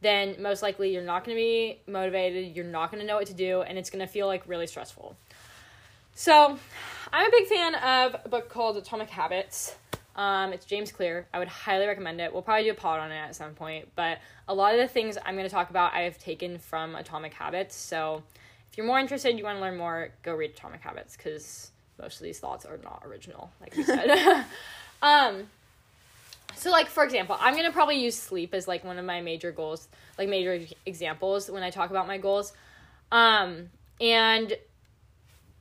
[0.00, 3.26] then most likely you're not going to be motivated, you're not going to know what
[3.26, 5.16] to do, and it's going to feel like really stressful.
[6.14, 6.58] So,
[7.12, 9.76] I'm a big fan of a book called Atomic Habits.
[10.14, 11.26] Um, it's James Clear.
[11.32, 12.32] I would highly recommend it.
[12.32, 14.88] We'll probably do a pod on it at some point, but a lot of the
[14.88, 17.74] things I'm going to talk about I have taken from Atomic Habits.
[17.74, 18.22] So,
[18.70, 21.70] if you're more interested, you want to learn more, go read Atomic Habits because
[22.00, 24.44] most of these thoughts are not original, like we said.
[25.02, 25.46] um,
[26.54, 29.52] so like for example, I'm gonna probably use sleep as like one of my major
[29.52, 32.52] goals, like major examples when I talk about my goals.
[33.10, 33.70] Um,
[34.00, 34.54] and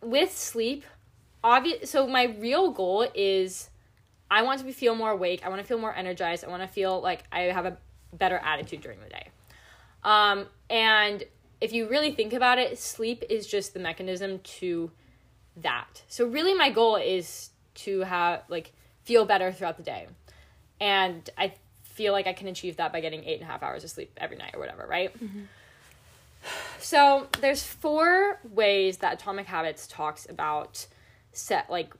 [0.01, 0.83] with sleep,
[1.43, 1.89] obvious.
[1.89, 3.69] So my real goal is,
[4.31, 5.41] I want to feel more awake.
[5.45, 6.45] I want to feel more energized.
[6.45, 7.77] I want to feel like I have a
[8.13, 9.27] better attitude during the day.
[10.03, 11.23] Um, and
[11.59, 14.89] if you really think about it, sleep is just the mechanism to
[15.57, 16.01] that.
[16.07, 18.71] So really, my goal is to have like
[19.03, 20.07] feel better throughout the day,
[20.79, 23.83] and I feel like I can achieve that by getting eight and a half hours
[23.83, 25.13] of sleep every night or whatever, right?
[26.79, 30.87] So there's four ways that Atomic Habits talks about
[31.33, 31.93] set like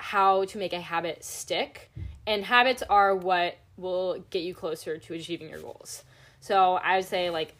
[0.00, 1.90] how to make a habit stick,
[2.26, 6.04] and habits are what will get you closer to achieving your goals.
[6.40, 7.54] So I would say like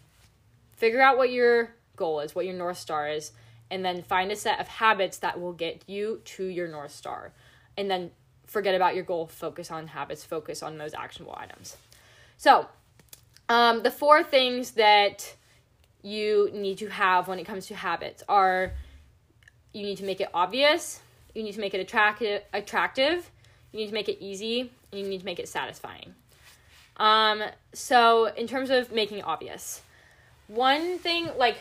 [0.77, 3.33] figure out what your goal is, what your north star is,
[3.71, 7.33] and then find a set of habits that will get you to your north star.
[7.77, 8.11] And then
[8.47, 11.77] forget about your goal, focus on habits, focus on those actionable items.
[12.37, 12.67] So,
[13.49, 15.35] um, the four things that
[16.03, 18.73] you need to have when it comes to habits are
[19.73, 21.01] you need to make it obvious,
[21.35, 23.31] you need to make it attractive, attractive,
[23.73, 26.15] you need to make it easy, and you need to make it satisfying.
[26.97, 29.83] Um, so in terms of making it obvious,
[30.49, 31.57] one thing like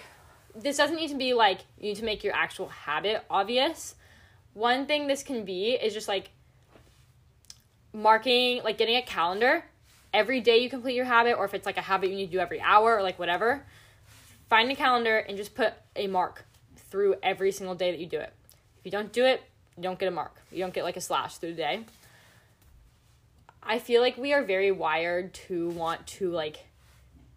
[0.56, 3.96] this doesn't need to be like you need to make your actual habit obvious.
[4.54, 6.32] One thing this can be is just like
[7.94, 9.64] marking, like getting a calendar
[10.14, 12.32] every day you complete your habit, or if it's like a habit you need to
[12.32, 13.66] do every hour or like whatever.
[14.50, 18.20] Find a calendar and just put a mark through every single day that you do
[18.20, 18.34] it.
[18.80, 19.44] If you don't do it,
[19.80, 20.36] you don't get a mark.
[20.52, 21.86] You don't get like a slash through the day.
[23.64, 26.66] I feel like we are very wired to want to like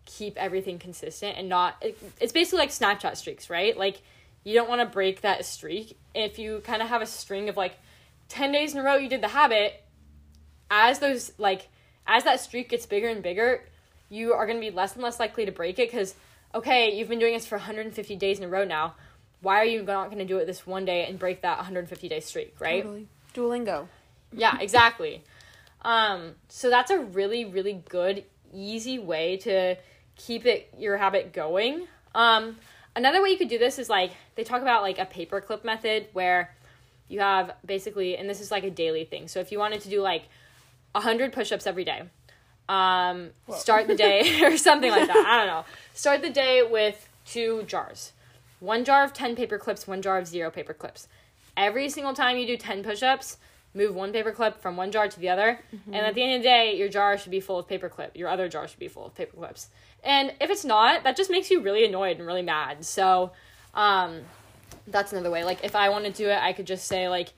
[0.06, 3.76] keep everything consistent and not it, it's basically like Snapchat streaks, right?
[3.76, 4.02] Like
[4.42, 5.96] you don't want to break that streak.
[6.16, 7.76] If you kind of have a string of like
[8.28, 9.84] 10 days in a row you did the habit,
[10.68, 11.68] as those like
[12.08, 13.62] as that streak gets bigger and bigger,
[14.08, 16.16] you are going to be less and less likely to break it cuz
[16.56, 18.94] okay, you've been doing this for 150 days in a row now.
[19.42, 22.08] Why are you not going to do it this one day and break that 150
[22.08, 22.82] day streak, right?
[22.82, 23.08] Totally.
[23.34, 23.88] Duolingo.
[24.32, 25.22] Yeah, exactly.
[25.82, 28.24] um, so that's a really, really good,
[28.54, 29.76] easy way to
[30.16, 31.86] keep it your habit going.
[32.14, 32.56] Um,
[32.94, 36.06] another way you could do this is like they talk about like a paperclip method
[36.12, 36.54] where
[37.08, 39.28] you have basically, and this is like a daily thing.
[39.28, 40.24] So if you wanted to do like
[40.94, 42.02] hundred push-ups every day,
[42.68, 45.26] um, start the day or something like that.
[45.26, 45.64] I don't know.
[45.94, 48.12] Start the day with two jars.
[48.62, 51.08] One jar of 10 paper clips, one jar of zero paper clips.
[51.56, 53.38] Every single time you do 10 push ups,
[53.74, 55.58] move one paper clip from one jar to the other.
[55.88, 58.16] And at the end of the day, your jar should be full of paper clip.
[58.16, 59.66] Your other jar should be full of paper clips.
[60.04, 62.84] And if it's not, that just makes you really annoyed and really mad.
[62.84, 63.32] So,
[63.74, 64.20] um,
[64.86, 65.42] that's another way.
[65.42, 67.32] Like, if I want to do it, I could just say, like,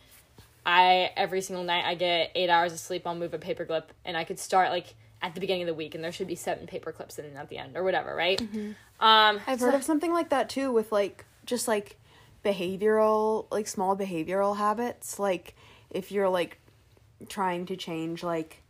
[0.67, 3.07] I every single night I get eight hours of sleep.
[3.07, 5.75] I'll move a paper clip, and I could start like at the beginning of the
[5.75, 8.41] week, and there should be seven paper clips in at the end, or whatever, right?
[9.01, 11.97] Um, I've so- heard of something like that too with like just like
[12.45, 15.19] behavioral like small behavioral habits.
[15.19, 15.57] Like
[15.91, 16.59] if you're like
[17.29, 18.63] trying to change like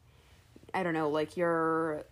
[0.73, 2.05] I don't know like your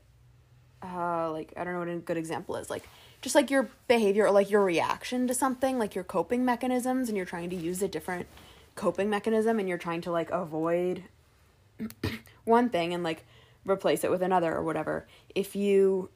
[0.82, 2.68] uh like I don't know what a good example is.
[2.68, 2.82] Like
[3.20, 7.16] just like your behavior or like your reaction to something like your coping mechanisms and
[7.16, 8.26] you're trying to use a different
[8.74, 11.04] coping mechanism and you're trying to like avoid
[12.44, 13.24] one thing and like
[13.64, 16.08] replace it with another or whatever if you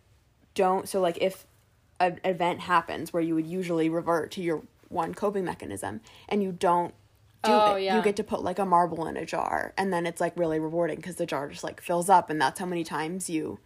[0.55, 1.47] don't so like if
[2.01, 6.53] an event happens where you would usually revert to your one coping mechanism and you
[6.53, 6.95] don't
[7.43, 7.85] do Oh, it.
[7.85, 7.97] yeah.
[7.97, 10.59] You get to put like a marble in a jar and then it's like really
[10.59, 13.59] rewarding because the jar just like fills up and that's how many times you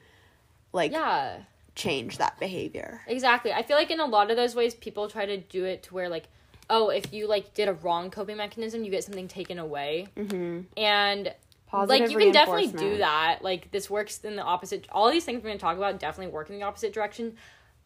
[0.72, 1.38] like Yeah.
[1.74, 3.00] change that behavior.
[3.06, 3.52] Exactly.
[3.52, 5.94] I feel like in a lot of those ways, people try to do it to
[5.94, 6.28] where like,
[6.68, 10.60] oh, if you like did a wrong coping mechanism, you get something taken away, mm-hmm.
[10.76, 11.34] and
[11.70, 13.38] Positive like you can definitely do that.
[13.42, 14.88] Like this works in the opposite.
[14.90, 17.36] All these things we're gonna talk about definitely work in the opposite direction,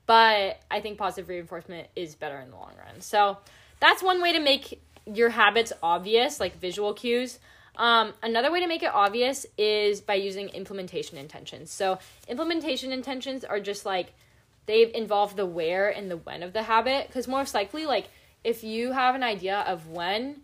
[0.07, 3.03] but I think positive reinforcement is better in the long run.
[3.03, 3.37] So
[3.81, 7.38] that's one way to make your habits obvious, like visual cues.
[7.77, 11.70] Um, another way to make it obvious is by using implementation intentions.
[11.70, 14.14] So implementation intentions are just like
[14.64, 18.09] they involve the where and the when of the habit because most likely like
[18.44, 20.40] if you have an idea of when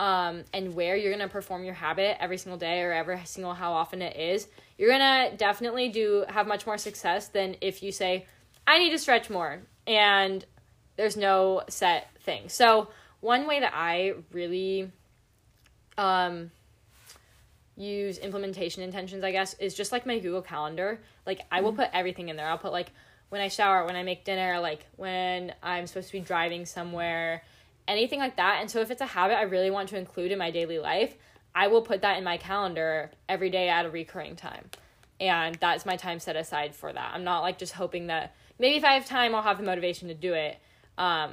[0.00, 3.72] um, and where you're gonna perform your habit every single day or every single how
[3.72, 8.26] often it is you're gonna definitely do have much more success than if you say
[8.66, 10.46] i need to stretch more and
[10.96, 12.48] there's no set thing.
[12.48, 12.88] So
[13.20, 14.90] one way that i really
[15.98, 16.50] um,
[17.76, 21.00] use implementation intentions i guess is just like my google calendar.
[21.26, 22.48] Like i will put everything in there.
[22.48, 22.92] I'll put like
[23.28, 27.42] when i shower when i make dinner like when i'm supposed to be driving somewhere
[27.90, 28.58] anything like that.
[28.60, 31.12] And so if it's a habit i really want to include in my daily life
[31.54, 34.64] i will put that in my calendar every day at a recurring time.
[35.20, 37.10] And that's my time set aside for that.
[37.14, 40.08] I'm not like just hoping that maybe if i have time i'll have the motivation
[40.08, 40.58] to do it.
[40.98, 41.30] Um,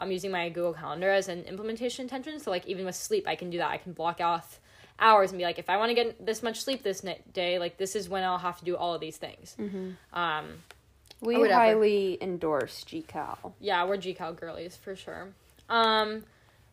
[0.00, 3.36] i'm using my google calendar as an implementation intention so like even with sleep i
[3.36, 3.70] can do that.
[3.70, 4.60] I can block off
[5.00, 7.76] hours and be like if i want to get this much sleep this day like
[7.78, 9.56] this is when i'll have to do all of these things.
[10.12, 10.44] Um,
[11.20, 13.52] We highly endorse GCal.
[13.60, 15.28] yeah, we're GCal girlies for sure.
[15.68, 16.24] Um,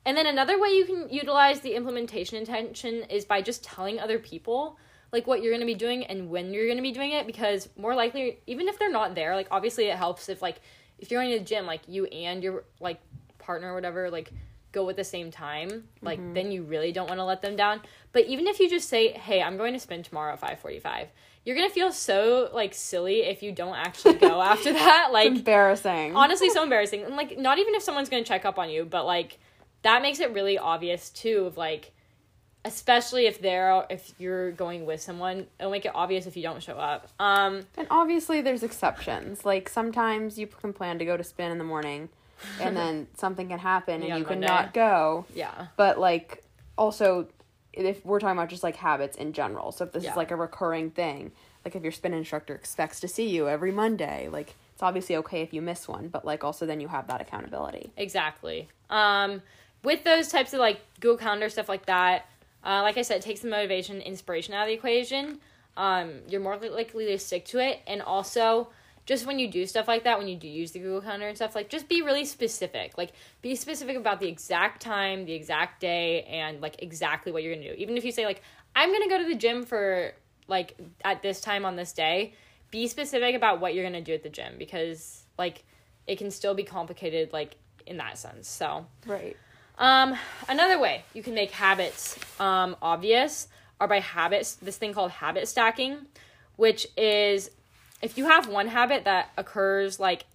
[0.05, 4.19] and then another way you can utilize the implementation intention is by just telling other
[4.19, 4.77] people
[5.11, 7.25] like what you're going to be doing and when you're going to be doing it
[7.25, 10.61] because more likely even if they're not there like obviously it helps if like
[10.99, 12.99] if you're going to the gym like you and your like
[13.39, 14.31] partner or whatever like
[14.71, 17.81] go at the same time like then you really don't want to let them down.
[18.11, 21.07] But even if you just say hey i'm going to spin tomorrow at 5.45
[21.45, 26.15] you're to feel so like silly if you don't actually go after that like Embarrassing.
[26.15, 29.05] honestly so embarrassing and like not even if someone's gonna check up on you but
[29.05, 29.37] like
[29.83, 31.91] that makes it really obvious too of like
[32.63, 36.63] especially if they're if you're going with someone it'll make it obvious if you don't
[36.63, 39.45] show up um And obviously, there's exceptions.
[39.45, 42.09] Like sometimes you can plan to go to spin in the morning,
[42.59, 44.47] and then something can happen and Yeah, you can Monday.
[44.47, 45.25] not go.
[45.35, 46.43] yeah But like,
[46.75, 47.27] also,
[47.75, 50.11] if we're talking about just like habits in general, so if this Yeah.
[50.11, 51.31] is like a recurring thing,
[51.63, 55.41] like if your spin instructor expects to see you every Monday, like it's obviously okay
[55.41, 57.91] if you miss one, but like also then you have that accountability.
[57.97, 59.41] exactly um
[59.83, 62.27] with those types of like google calendar stuff like that
[62.63, 65.39] uh, like i said it takes the motivation inspiration out of the equation
[65.77, 68.67] um you're more likely to stick to it and also
[69.05, 71.35] just when you do stuff like that when you do use the google calendar and
[71.35, 72.97] stuff like just be really specific.
[72.97, 77.53] Like be specific about the exact time the exact day and like exactly what you're
[77.55, 77.75] gonna do.
[77.77, 78.41] Even if you say like
[78.75, 80.11] i'm gonna go to the gym for
[80.47, 82.33] like at this time on this day
[82.71, 85.63] be specific about what you're gonna do at the gym because like
[86.07, 88.47] it can still be complicated like in that sense.
[88.47, 89.37] So Right.
[89.77, 90.15] um,
[90.49, 93.47] another way you can make habits um, obvious
[93.79, 95.97] are by habits, this thing called habit stacking,
[96.55, 97.51] which is
[98.01, 100.25] if you have one habit that occurs like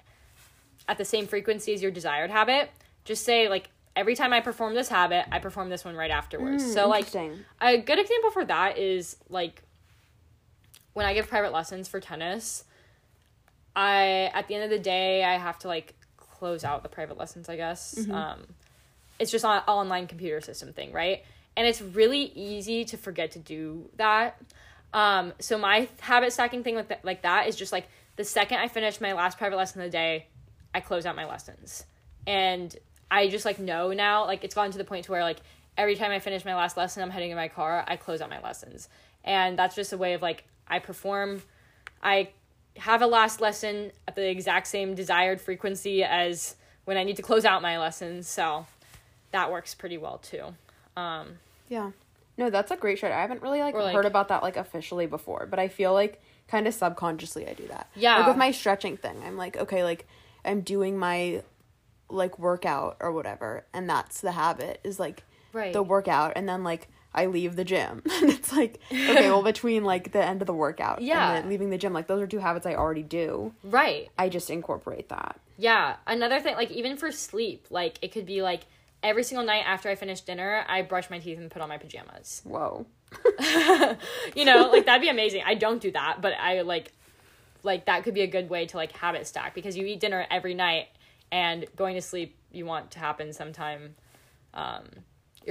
[0.89, 2.71] at the same frequency as your desired habit,
[3.05, 6.65] just say like every time I perform this habit, I perform this one right afterwards.
[6.73, 7.07] so like
[7.61, 9.63] a good example for that is like
[10.93, 12.65] when I give private lessons for tennis,
[13.77, 17.19] I at the end of the day I have to like close out the private
[17.19, 17.97] lessons, I guess.
[18.11, 18.47] Um
[19.19, 21.23] it's just on online computer system thing, right?
[21.57, 24.41] And it's really easy to forget to do that.
[24.93, 28.69] Um so my habit stacking thing with like that is just like the second I
[28.69, 30.27] finish my last private lesson of the day,
[30.75, 31.85] I close out my lessons.
[32.27, 32.75] And
[33.11, 35.39] I just like know now, like it's gotten to the point to where like
[35.77, 38.29] every time I finish my last lesson, I'm heading in my car, I close out
[38.29, 38.89] my lessons.
[39.25, 41.43] And that's just a way of like I perform
[42.03, 42.31] I
[42.77, 47.23] have a last lesson at the exact same desired frequency as when I need to
[47.23, 48.29] close out my lessons.
[48.29, 48.67] So
[49.33, 50.55] that works pretty well too.
[50.97, 51.39] Um,
[51.69, 51.91] Yeah.
[52.41, 53.13] No, that's a great strat.
[53.13, 55.93] I haven't really like, Or, like- heard about that like officially before, but I feel
[55.93, 57.89] like kind of subconsciously I do that.
[57.95, 58.19] Yeah.
[58.19, 60.07] Like with my stretching thing, I'm like, okay, like
[60.45, 61.43] I'm doing my
[62.09, 65.23] like workout or whatever, and that's the habit is like
[65.53, 65.73] Right.
[65.73, 69.85] the workout, and then like I leave the gym, and it's like okay, well between
[69.85, 71.29] like the end of the workout, Yeah.
[71.35, 73.53] and then leaving the gym, like those are two habits I already do.
[73.63, 74.09] right.
[74.19, 75.39] I just incorporate that.
[75.59, 75.97] Yeah.
[76.07, 78.63] Another thing, like even for sleep, like it could be like
[79.03, 81.79] every single night after I finish dinner, I brush my teeth and put on my
[81.79, 82.43] pajamas.
[82.47, 82.87] Whoa.
[84.35, 85.43] you know, like that'd be amazing.
[85.45, 86.93] I don't do that, but I like
[87.63, 90.27] like that could be a good way to like habit stack because you eat dinner
[90.31, 90.89] every night
[91.31, 93.95] and going to sleep you want to happen sometime
[94.55, 94.85] um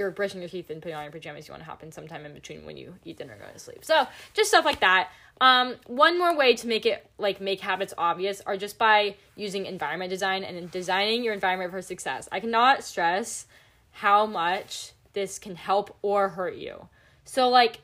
[0.00, 2.32] you're brushing your teeth and putting on your pajamas you want to happen sometime in
[2.32, 3.84] between when you eat dinner and go to sleep.
[3.84, 5.10] So just stuff like that.
[5.40, 9.66] Um, one more way to make it like make habits obvious are just by using
[9.66, 12.28] environment design and designing your environment for success.
[12.32, 13.46] I cannot stress
[13.92, 16.88] how much this can help or hurt you.
[17.24, 17.80] So like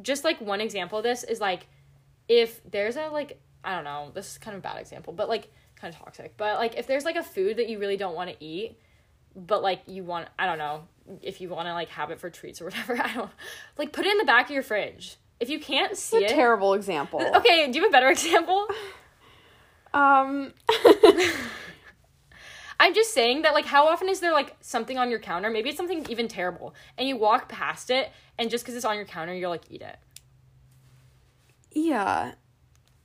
[0.00, 1.66] just like one example of this is like
[2.28, 5.28] if there's a like i don't know this is kind of a bad example but
[5.28, 8.14] like kind of toxic but like if there's like a food that you really don't
[8.14, 8.78] want to eat
[9.34, 10.82] but like you want i don't know
[11.22, 13.30] if you want to like have it for treats or whatever i don't
[13.76, 16.34] like put it in the back of your fridge if you can't see It's a
[16.34, 17.20] it terrible example.
[17.36, 18.66] okay do you have a better example
[19.94, 20.52] Um.
[22.80, 25.68] i'm just saying that like how often is there like something on your counter maybe
[25.68, 29.04] it's something even terrible and you walk past it and just because it's on your
[29.04, 29.96] counter you're like eat it
[31.72, 32.32] yeah.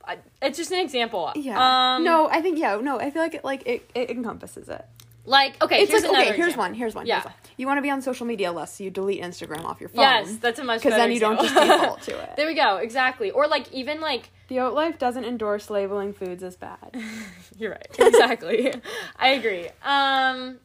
[0.04, 1.96] I, it's just an example Yeah.
[1.96, 2.76] um no, I think yeah.
[2.76, 4.84] No, I feel like it like it, it encompasses it.
[5.26, 6.36] Like okay It's here's like okay.
[6.36, 6.74] Here's one.
[6.74, 7.06] Here's one.
[7.06, 7.14] Yeah.
[7.16, 7.34] Here's one.
[7.56, 10.00] You want to be on social media less, so you delete Instagram off your phone.
[10.00, 12.36] yes that's a much because then you don't just default to it.
[12.36, 13.30] There we go, exactly.
[13.30, 16.96] Or like even like The Oat Life doesn't endorse labeling foods as bad.
[17.58, 17.86] you're right.
[17.98, 18.74] Exactly.
[19.16, 19.68] I agree.
[19.82, 20.58] Um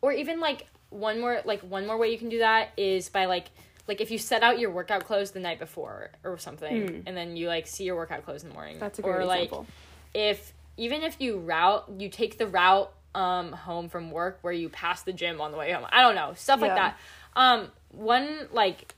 [0.00, 3.24] or even like one more like one more way you can do that is by
[3.26, 3.48] like
[3.88, 7.36] like if you set out your workout clothes the night before or something and then
[7.36, 8.78] you like see your workout clothes in the morning.
[8.78, 9.66] That's a or great like example.
[10.14, 14.68] if even if you route you take the route um home from work where you
[14.68, 15.86] pass the gym on the way home.
[15.90, 16.98] I don't know, stuff like that.
[17.34, 18.94] Um one like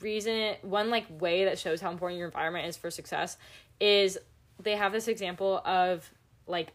[0.00, 3.36] reason one like way that shows how important your environment is for success
[3.80, 4.18] is
[4.62, 6.08] they have this example of
[6.46, 6.68] like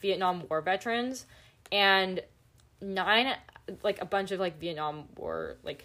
[0.00, 1.26] Vietnam War veterans
[1.72, 2.22] and
[2.80, 3.34] nine
[3.82, 5.84] like a bunch of like Vietnam War like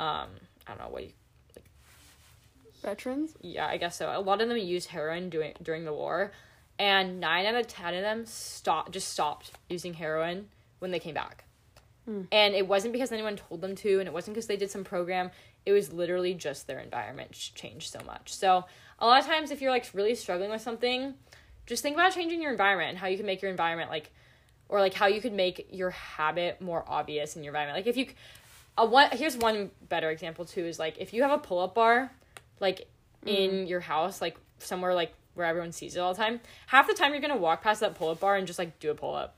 [0.00, 0.28] um
[0.66, 1.10] I don't know what you
[1.54, 1.64] like
[2.82, 3.34] Veterans.
[3.40, 4.12] yeah, I guess so.
[4.14, 6.32] A lot of them used heroin during during the war,
[6.82, 10.48] and nine out of ten of them stopped just stopped using heroin
[10.80, 11.44] when they came back.
[12.06, 12.22] Hmm.
[12.32, 14.82] And it wasn't because anyone told them to, and it wasn't because they did some
[14.82, 15.30] program.
[15.64, 18.34] It was literally just their environment changed so much.
[18.34, 18.64] So
[18.98, 21.14] a lot of times, if you're like really struggling with something,
[21.66, 24.10] just think about changing your environment and how you can make your environment like,
[24.68, 27.78] or like how you could make your habit more obvious in your environment.
[27.78, 28.12] Like if you,
[28.76, 31.76] a one here's one better example too is like if you have a pull up
[31.76, 32.10] bar,
[32.58, 32.88] like
[33.24, 33.66] in hmm.
[33.66, 37.12] your house, like somewhere like where everyone sees it all the time, half the time
[37.12, 39.34] you're gonna walk past that pull up bar and just like do a pull up.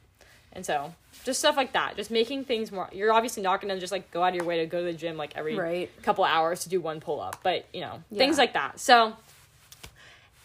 [0.52, 1.96] And so just stuff like that.
[1.96, 4.58] Just making things more you're obviously not gonna just like go out of your way
[4.58, 5.90] to go to the gym like every Right.
[6.02, 7.40] couple hours to do one pull up.
[7.42, 8.78] But you know, things like that.
[8.80, 9.14] So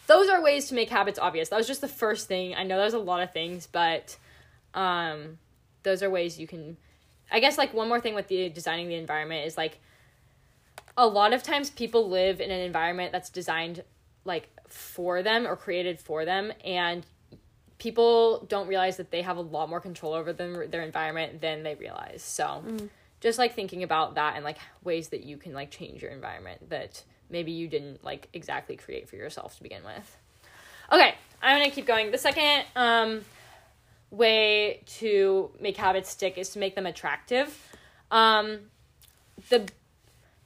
[0.07, 1.49] those are ways to make habits obvious.
[1.49, 2.55] That was just the first thing.
[2.55, 4.17] I know there's a lot of things, but
[4.73, 5.37] um
[5.83, 6.77] those are ways you can
[7.31, 9.77] I guess like one more thing with the designing the environment is like
[10.97, 13.83] a lot of times people live in an environment that's designed
[14.25, 17.05] like for them or created for them and
[17.77, 21.63] people don't realize that they have a lot more control over them, their environment than
[21.63, 22.21] they realize.
[22.21, 22.61] So
[23.21, 26.69] just like thinking about that and like ways that you can like change your environment
[26.69, 30.17] that maybe you didn't like exactly create for yourself to begin with.
[30.91, 32.11] Okay i'm gonna keep going.
[32.11, 33.21] The second um
[34.11, 37.77] way to make habits stick is to make them attractive.
[38.11, 38.59] Um
[39.49, 39.69] the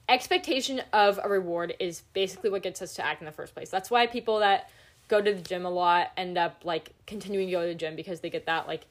[0.08, 3.70] expectation of a reward is basically what gets us to act in the first place.
[3.70, 4.70] That's why people that
[5.08, 7.96] go to the gym a lot end up like continuing to go to the gym
[7.96, 8.86] because they get that like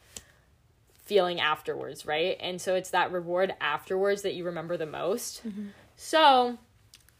[1.06, 2.38] feeling afterwards, right?
[2.40, 5.48] And so it's that reward afterwards that you remember the most.
[5.48, 5.68] Mm-hmm.
[5.96, 6.58] So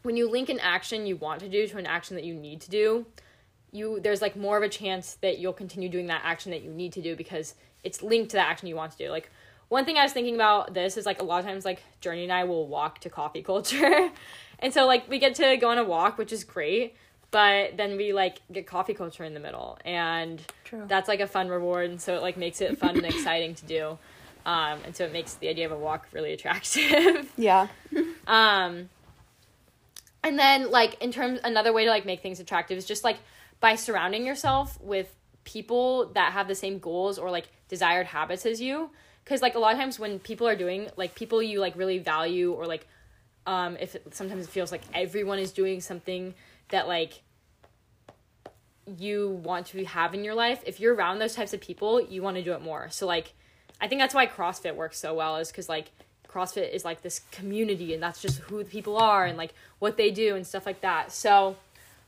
[0.02, 2.60] when you link an action you want to do to an action that you need
[2.62, 3.06] to do,
[3.72, 6.70] you there's like more of a chance that you'll continue doing that action that you
[6.70, 9.10] need to do because it's linked to the action you want to do.
[9.10, 9.30] Like
[9.68, 12.24] one thing I was thinking about this is like a lot of times like Journey
[12.24, 14.10] and I will walk to coffee culture.
[14.58, 16.96] and so like we get to go on a walk, which is great,
[17.30, 20.84] but then we like get coffee culture in the middle and True.
[20.86, 23.66] that's like a fun reward and so it like makes it fun and exciting to
[23.66, 23.98] do.
[24.46, 27.32] Um, and so it makes the idea of a walk really attractive.
[27.36, 27.68] Yeah.
[28.26, 28.88] Um,
[30.22, 33.18] and then like in terms another way to like make things attractive is just like
[33.60, 38.60] by surrounding yourself with people that have the same goals or like desired habits as
[38.60, 38.90] you
[39.24, 41.98] because like a lot of times when people are doing like people you like really
[41.98, 42.86] value or like
[43.46, 46.34] um if it, sometimes it feels like everyone is doing something
[46.68, 47.22] that like
[48.98, 52.22] you want to have in your life if you're around those types of people you
[52.22, 52.88] want to do it more.
[52.90, 53.32] So like
[53.80, 55.90] i think that's why crossfit works so well is because like
[56.28, 59.96] crossfit is like this community and that's just who the people are and like what
[59.96, 61.12] they do and stuff like that.
[61.12, 61.56] So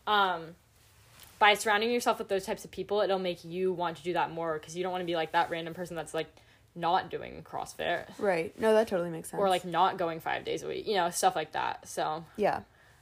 [0.07, 0.55] um
[1.39, 4.31] by surrounding yourself with those types of people it'll make you want to do that
[4.31, 6.29] more because you don't want to be like that random person that's like
[6.77, 8.57] not doing crossfit Right.
[8.61, 9.41] No, that totally makes sense.
[9.41, 12.61] or like not going five days a week you know stuff like that so yeah.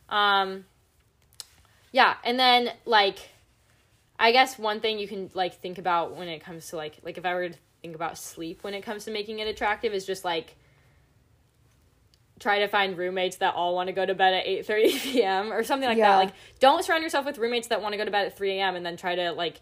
[0.09, 0.65] um
[1.93, 3.19] yeah and then like
[4.19, 7.19] I guess one thing you can like think about when it comes to like like
[7.19, 10.07] if I were to think about sleep when it comes to making it attractive is
[10.07, 10.55] just like
[12.41, 15.53] try to find roommates that all want to go to bed at 8:30 p.m.
[15.53, 16.11] or something like Yeah.
[16.13, 16.17] that.
[16.17, 18.77] Like don't surround yourself with roommates that want to go to bed at 3 a.m.
[18.77, 19.61] and then try to like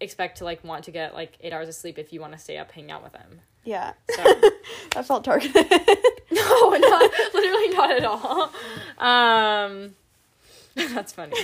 [0.00, 2.38] expect to like want to get like 8 hours of sleep if you want to
[2.38, 3.40] stay up hanging out with them.
[3.64, 3.92] Yeah.
[4.10, 4.22] So
[4.92, 5.54] that felt targeted.
[6.30, 8.52] no, not literally not at all.
[8.98, 9.94] Um
[10.74, 11.36] that's funny.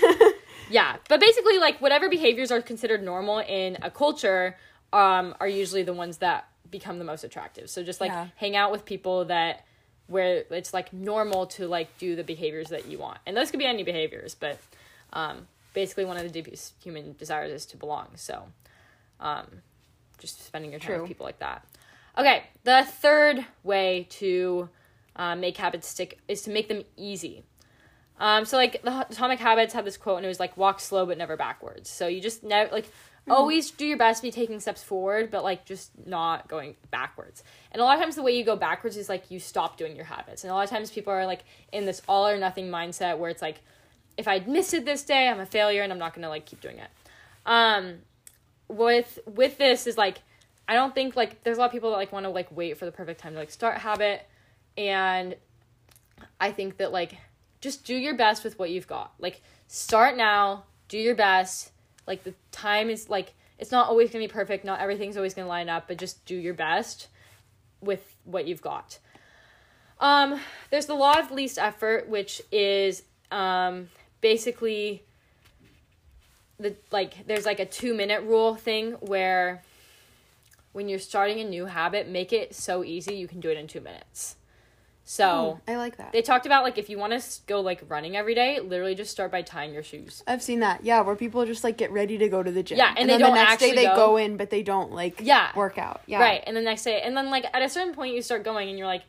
[0.70, 4.56] yeah, but basically like whatever behaviors are considered normal in a culture
[4.92, 7.70] um are usually the ones that become the most attractive.
[7.70, 8.26] So just like Yeah.
[8.36, 9.64] hang out with people that
[10.08, 13.18] where it's like normal to like do the behaviors that you want.
[13.26, 14.58] And those could be any behaviors, but
[15.12, 18.08] um basically one of the deepest human desires is to belong.
[18.16, 18.44] So
[19.18, 19.62] um
[20.18, 21.00] just spending your time True.
[21.00, 21.66] with people like that.
[22.18, 24.68] Okay, the third way to
[25.16, 27.44] uh, make habits stick is to make them easy.
[28.18, 31.06] Um, so like the Atomic Habits had this quote, and it was like walk slow
[31.06, 31.88] but never backwards.
[31.88, 32.86] So you just never like
[33.28, 37.42] always do your best to be taking steps forward, but like just not going backwards.
[37.72, 39.96] And a lot of times the way you go backwards is like you stop doing
[39.96, 40.44] your habits.
[40.44, 43.30] And a lot of times people are like in this all or nothing mindset where
[43.30, 43.62] it's like,
[44.20, 46.60] if I missed it this day, I'm a failure, and I'm not gonna like keep
[46.60, 46.90] doing it.
[47.46, 47.98] Um,
[48.68, 50.18] with with this is like
[50.68, 52.78] I don't think like there's a lot of people that like want to like wait
[52.78, 54.22] for the perfect time to like start habit
[54.78, 55.34] and
[56.38, 57.16] I think that like
[57.60, 59.12] just do your best with what you've got.
[59.18, 61.72] Like start now, do your best.
[62.06, 65.44] Like the time is like it's not always to be perfect, not everything's always to
[65.44, 67.08] line up, but just do your best
[67.80, 68.98] with what you've got.
[69.98, 70.40] Um
[70.70, 73.02] there's the law of least effort which is
[73.32, 73.88] um
[74.20, 75.02] basically
[76.58, 79.62] the like there's like a 2 minute rule thing where
[80.72, 83.66] when you're starting a new habit, make it so easy you can do it in
[83.66, 84.36] 2 minutes.
[85.04, 86.12] So, hmm, I like that.
[86.12, 89.10] they talked about like if you want to go like running every day, literally just
[89.10, 90.22] start by tying your shoes.
[90.28, 90.84] I've seen that.
[90.84, 92.78] Yeah, where people just like get ready to go to the gym.
[92.78, 93.96] Yeah, and they then the next day they go.
[93.96, 95.50] go in, but they don't like Yeah.
[95.56, 96.02] work out.
[96.06, 96.20] Yeah.
[96.20, 96.44] Right.
[96.46, 98.78] And the next day, and then like at a certain point, you start going and
[98.78, 99.02] you're like,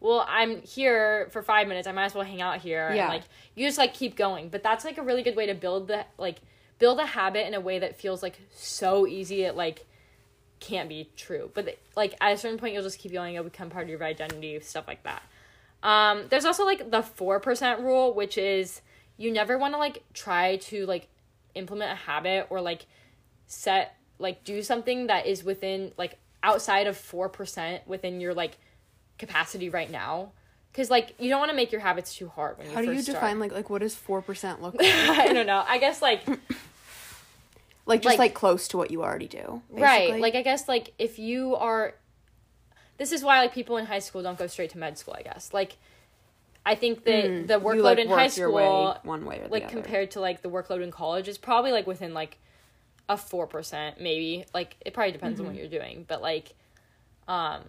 [0.00, 1.88] well, I'm here for five minutes.
[1.88, 2.92] I might as well hang out here.
[2.94, 3.04] Yeah.
[3.04, 3.24] And like,
[3.54, 4.48] you just like keep going.
[4.48, 6.38] But that's like a really good way to build the, like,
[6.78, 9.84] build a habit in a way that feels like so easy it like
[10.60, 11.50] can't be true.
[11.54, 13.34] But like at a certain point, you'll just keep going.
[13.34, 15.22] It'll become part of your identity, stuff like that.
[15.82, 18.80] Um, there's also like the 4% rule, which is
[19.16, 21.08] you never want to like try to like
[21.54, 22.86] implement a habit or like
[23.46, 28.58] set like do something that is within like outside of 4% within your like
[29.18, 30.30] capacity right now
[30.72, 32.92] because like you don't want to make your habits too hard when you How do
[32.92, 33.16] you start.
[33.16, 34.86] define like like what does four percent look like?
[34.92, 35.64] I don't know.
[35.66, 36.26] I guess like
[37.86, 39.62] like just Like- like, close to what you already do.
[39.70, 40.20] right.
[40.20, 41.94] Like I guess like if you are
[42.98, 45.22] this is why like people in high school don't go straight to med school, I
[45.22, 45.52] guess.
[45.52, 45.76] Like
[46.66, 47.74] I think that the Mm.
[47.76, 49.72] You, workload like, in work high school way one way or the like other.
[49.72, 52.38] compared to like the workload in college is probably like within like
[53.08, 55.54] a 4% maybe like it probably depends on Mm-hmm.
[55.54, 56.52] what you're doing but like
[57.26, 57.62] um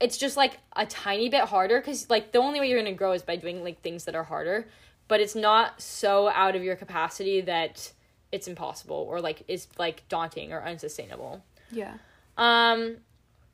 [0.00, 3.12] it's just like a tiny bit harder because like the only way you're gonna grow
[3.12, 4.66] is by doing like things that are harder
[5.08, 7.92] but it's not so out of your capacity that
[8.32, 11.94] it's impossible or like is like daunting or unsustainable Yeah.
[12.38, 12.96] um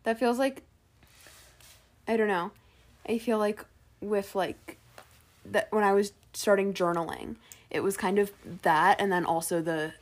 [0.05, 0.63] That feels like
[2.09, 2.53] I don't know.
[3.09, 3.65] I feel like
[4.01, 4.79] with like
[5.45, 7.35] that when I was starting journaling,
[7.71, 8.31] it was kind of
[8.63, 9.93] that and then also the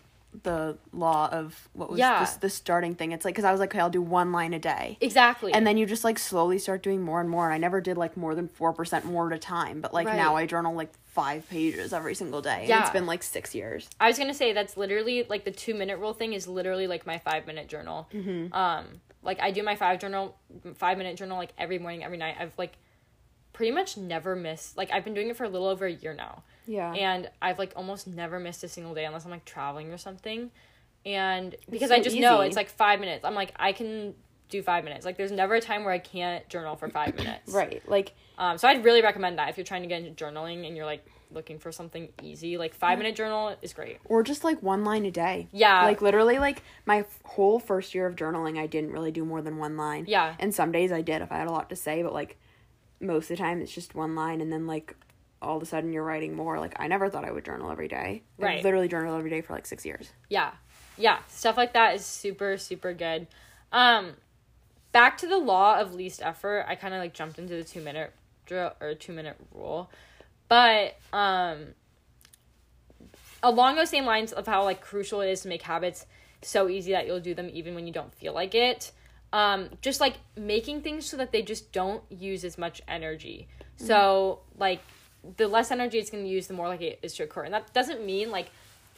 [0.43, 2.20] the law of what was Yeah.
[2.20, 3.12] this the starting thing.
[3.12, 4.99] It's like cuz I was like okay, I'll do one line a day.
[5.01, 7.80] exactly And then you just like slowly start doing more and more and I never
[7.80, 10.16] did like more than 4% more at a time, but like Right.
[10.16, 12.66] now I journal like 5 pages every single day.
[12.68, 12.80] Yeah.
[12.80, 13.89] it's been like 6 years.
[14.01, 17.07] I was gonna say that's literally like the two minute rule thing is literally like
[17.07, 18.09] my five minute journal.
[18.12, 18.53] Mm-hmm.
[18.53, 20.37] Um, like I do my five journal,
[20.74, 22.37] five minute journal like every morning, every night.
[22.39, 22.72] I've like
[23.55, 24.76] pretty much never missed.
[24.76, 26.92] Like I've been doing it for a little over a year now, Yeah.
[26.92, 30.50] and I've like almost never missed a single day unless I'm like traveling or something.
[31.07, 34.14] And because so I just know it's like five minutes, I'm like I can
[34.50, 35.05] do five minutes.
[35.07, 37.52] Like there's never a time where I can't journal for five minutes.
[37.55, 37.82] right.
[37.88, 40.76] Like Um, so I'd really recommend that if you're trying to get into journaling and
[40.76, 42.57] you're like looking for something easy.
[42.59, 43.98] Like five minute journal is great.
[44.05, 45.48] or just like one line a day.
[45.52, 45.82] Yeah.
[45.84, 49.42] Like literally like my f- whole first year of journaling I didn't really do more
[49.42, 50.05] than one line.
[50.09, 50.34] Yeah.
[50.38, 52.38] And some days I did if I had a lot to say, but like
[53.05, 54.96] most of the time it's just one line and then like
[55.42, 56.59] all of a sudden you're writing more.
[56.59, 58.22] Like I never thought I would journal every day.
[58.40, 58.64] I Right.
[58.64, 60.11] literally journal every day for like 6 years.
[60.28, 60.52] Yeah.
[60.96, 61.18] Yeah.
[61.28, 63.26] Stuff like that is super, super good.
[63.72, 64.12] Um,
[64.92, 67.80] back to the law of least effort, I kind of like jumped into the two
[67.80, 68.12] minute
[68.46, 69.90] drill or two minute rule.
[70.48, 71.74] But um
[73.42, 76.07] along those same lines of how like crucial it is to make habits
[76.42, 78.92] so easy that you'll do them even when you don't feel like it.
[79.35, 83.49] Um, just like making things so that they just don't use as much energy.
[83.74, 84.80] So like
[85.37, 87.43] the less energy it's gonna use, the more like it is to occur.
[87.43, 88.51] And that doesn't mean like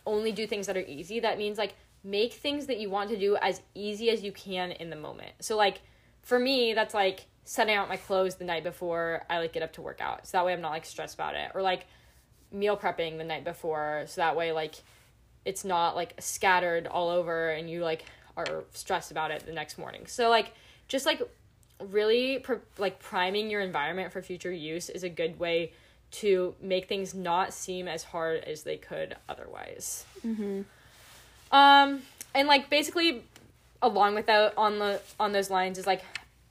[0.04, 1.20] only do things that are easy.
[1.20, 1.74] That means like
[2.04, 5.32] make things that you want to do as easy as you can in the moment.
[5.40, 5.80] So like
[6.20, 9.72] for me, that's like setting out my clothes the night before I like get up
[9.72, 10.26] to work out.
[10.26, 11.52] So that way I'm not like stressed about it.
[11.54, 11.86] Or like
[12.52, 14.74] meal prepping the night before so that way like
[15.46, 18.04] it's not like scattered all over and you like
[18.36, 20.06] are stressed about it the next morning.
[20.06, 20.52] So like
[20.88, 21.22] just like
[21.80, 25.72] really pr- like priming your environment for future use is a good way
[26.10, 30.04] to make things not seem as hard as they could otherwise.
[30.24, 30.62] Mm-hmm.
[31.52, 32.02] Um,
[32.34, 33.22] and like basically,
[33.82, 36.02] along with that, on the on those lines is like,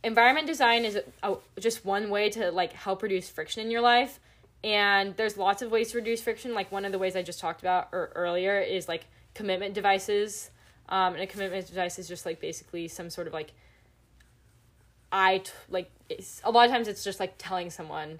[0.03, 3.81] environment design is a, a, just one way to like help reduce friction in your
[3.81, 4.19] life,
[4.63, 6.53] and there's lots of ways to reduce friction.
[6.53, 10.49] Like one of the ways I just talked about or, earlier is like commitment devices.
[10.89, 13.53] Um, and a commitment device is just like basically some sort of like
[15.11, 15.89] I t- like
[16.43, 18.19] a lot of times it's just like telling someone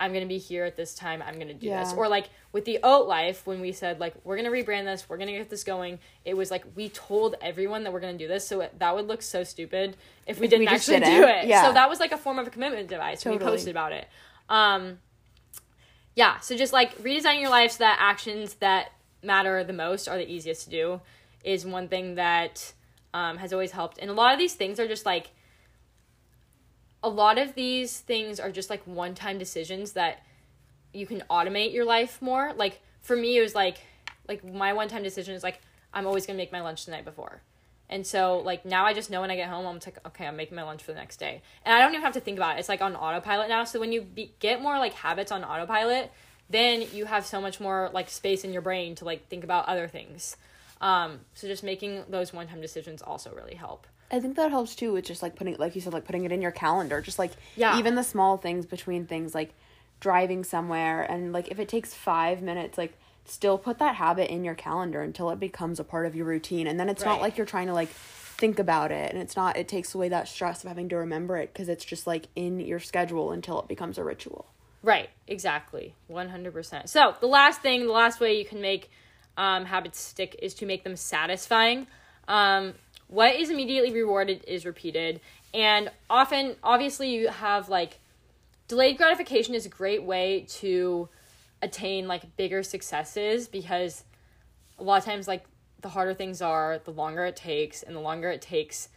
[0.00, 1.22] I'm gonna be here at this time.
[1.22, 1.82] I'm gonna do yeah.
[1.82, 1.92] this.
[1.92, 5.16] Or like with the oat life, when we said like we're gonna rebrand this, we're
[5.16, 5.98] gonna get this going.
[6.24, 9.08] It was like we told everyone that we're gonna do this, so it, that would
[9.08, 9.96] look so stupid
[10.26, 11.20] if we didn't we actually didn't.
[11.20, 11.46] do it.
[11.46, 11.66] Yeah.
[11.66, 13.22] So that was like a form of a commitment device.
[13.22, 13.44] Totally.
[13.44, 14.06] We posted about it.
[14.48, 14.98] Um,
[16.14, 16.38] yeah.
[16.40, 18.92] So just like redesigning your life so that actions that
[19.22, 21.00] matter the most are the easiest to do
[21.44, 22.72] is one thing that
[23.14, 23.98] um, has always helped.
[23.98, 25.30] And a lot of these things are just like
[27.02, 30.24] a lot of these things are just like one time decisions that
[30.92, 32.52] you can automate your life more.
[32.54, 33.78] Like for me, it was like
[34.26, 35.60] like my one time decision is like
[35.92, 37.42] I'm always gonna make my lunch the night before.
[37.90, 40.36] And so like now I just know when I get home I'm like okay I'm
[40.36, 42.56] making my lunch for the next day and I don't even have to think about
[42.56, 45.42] it it's like on autopilot now so when you be- get more like habits on
[45.42, 46.12] autopilot
[46.50, 49.66] then you have so much more like space in your brain to like think about
[49.66, 50.36] other things
[50.80, 54.74] um so just making those one time decisions also really help I think that helps
[54.74, 57.18] too with just like putting like you said like putting it in your calendar just
[57.18, 57.78] like yeah.
[57.78, 59.54] even the small things between things like
[60.00, 64.44] driving somewhere and like if it takes 5 minutes like still put that habit in
[64.44, 67.12] your calendar until it becomes a part of your routine and then it's right.
[67.12, 67.90] not like you're trying to like
[68.38, 71.36] think about it and it's not it takes away that stress of having to remember
[71.36, 74.46] it because it's just like in your schedule until it becomes a ritual.
[74.80, 75.96] Right, exactly.
[76.08, 76.88] 100%.
[76.88, 78.90] So, the last thing, the last way you can make
[79.38, 81.86] um, habits stick is to make them satisfying.
[82.26, 82.74] Um,
[83.06, 85.20] what is immediately rewarded is repeated
[85.54, 87.98] and often obviously you have like
[88.66, 91.08] delayed gratification is a great way to
[91.62, 94.04] attain like bigger successes because
[94.78, 95.44] a lot of times like
[95.80, 98.90] the harder things are the longer it takes and the longer it takes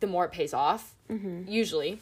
[0.00, 1.42] the more it pays off mm-hmm.
[1.46, 2.00] usually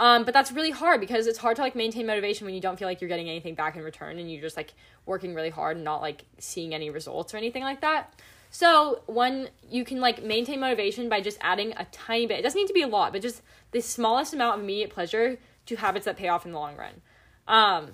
[0.00, 2.76] um, but that's really hard because it's hard to like maintain motivation when you don't
[2.76, 4.74] feel like you're getting anything back in return and you're just like
[5.06, 8.12] working really hard and not like seeing any results or anything like that
[8.50, 12.40] so one, you can like maintain motivation by just adding a tiny bit.
[12.40, 15.38] It doesn't need to be a lot, but just the smallest amount of immediate pleasure
[15.66, 17.00] to habits that pay off in the long run.
[17.46, 17.92] Um,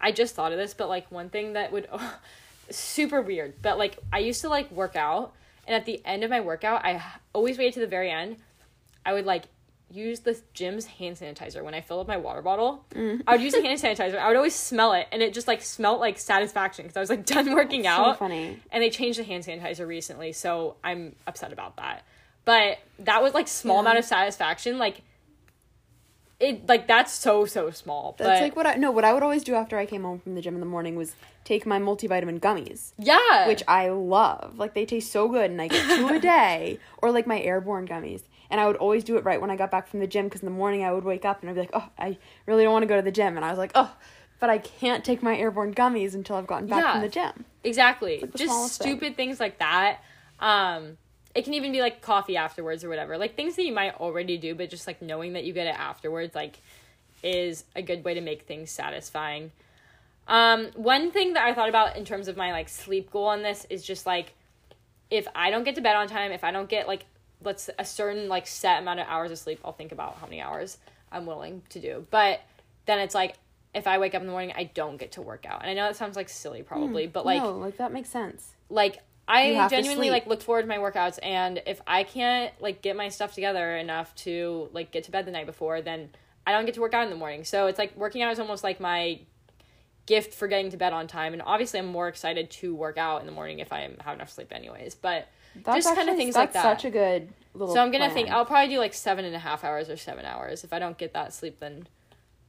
[0.00, 2.18] I just thought of this, but like one thing that would oh,
[2.70, 5.34] super weird, but like I used to like work out,
[5.66, 7.02] and at the end of my workout, I
[7.32, 8.36] always waited to the very end.
[9.04, 9.44] I would like
[9.90, 12.84] use the gym's hand sanitizer when I fill up my water bottle.
[12.94, 13.22] Mm.
[13.26, 14.18] I would use the hand sanitizer.
[14.18, 17.10] I would always smell it, and it just like smelled like satisfaction because I was
[17.10, 18.14] like done working That's out.
[18.14, 18.58] So funny.
[18.70, 22.04] And they changed the hand sanitizer recently, so I'm upset about that.
[22.44, 23.80] But that was like small yeah.
[23.82, 25.02] amount of satisfaction, like.
[26.38, 28.14] It like that's so so small.
[28.18, 30.18] That's but, like what I no what I would always do after I came home
[30.18, 31.14] from the gym in the morning was
[31.44, 32.92] take my multivitamin gummies.
[32.98, 34.58] Yeah, which I love.
[34.58, 36.78] Like they taste so good, and I get two a day.
[36.98, 38.20] Or like my airborne gummies
[38.50, 40.42] and I would always do it right when I got back from the gym because
[40.42, 42.72] in the morning I would wake up and I'd be like, oh, I really don't
[42.72, 43.94] want to go to the gym, and I was like, oh,
[44.40, 47.44] but I can't take my airborne gummies until I've gotten back yeah, from the gym.
[47.64, 49.14] Exactly, like just stupid thing.
[49.14, 50.00] things like that.
[50.40, 50.98] Um,
[51.34, 54.38] it can even be like coffee afterwards or whatever, like things that you might already
[54.38, 56.58] do, but just like knowing that you get it afterwards, like,
[57.22, 59.50] is a good way to make things satisfying.
[60.28, 63.42] Um, one thing that I thought about in terms of my like sleep goal on
[63.42, 64.32] this is just like
[65.10, 67.04] if I don't get to bed on time, if I don't get like
[67.46, 70.42] let's a certain like set amount of hours of sleep i'll think about how many
[70.42, 70.76] hours
[71.10, 72.06] i'm willing to do.
[72.10, 72.40] But
[72.84, 73.36] then it's like
[73.74, 75.62] if i wake up in the morning i don't get to work out.
[75.62, 78.10] And i know that sounds like silly probably mm, but like no like that makes
[78.10, 78.54] sense.
[78.68, 82.94] Like i genuinely like look forward to my workouts and if i can't like get
[82.94, 86.08] my stuff together enough to like get to bed the night before then
[86.46, 87.44] i don't get to work out in the morning.
[87.44, 89.20] So it's like working out is almost like my
[90.06, 91.32] gift for getting to bed on time.
[91.32, 94.30] And obviously i'm more excited to work out in the morning if i have enough
[94.30, 94.94] sleep anyways.
[94.94, 95.28] But
[95.64, 96.62] that's just kind of things like that.
[96.62, 97.74] Such a good little.
[97.74, 98.14] So I'm gonna plan.
[98.14, 100.64] think I'll probably do like seven and a half hours or seven hours.
[100.64, 101.86] If I don't get that sleep, then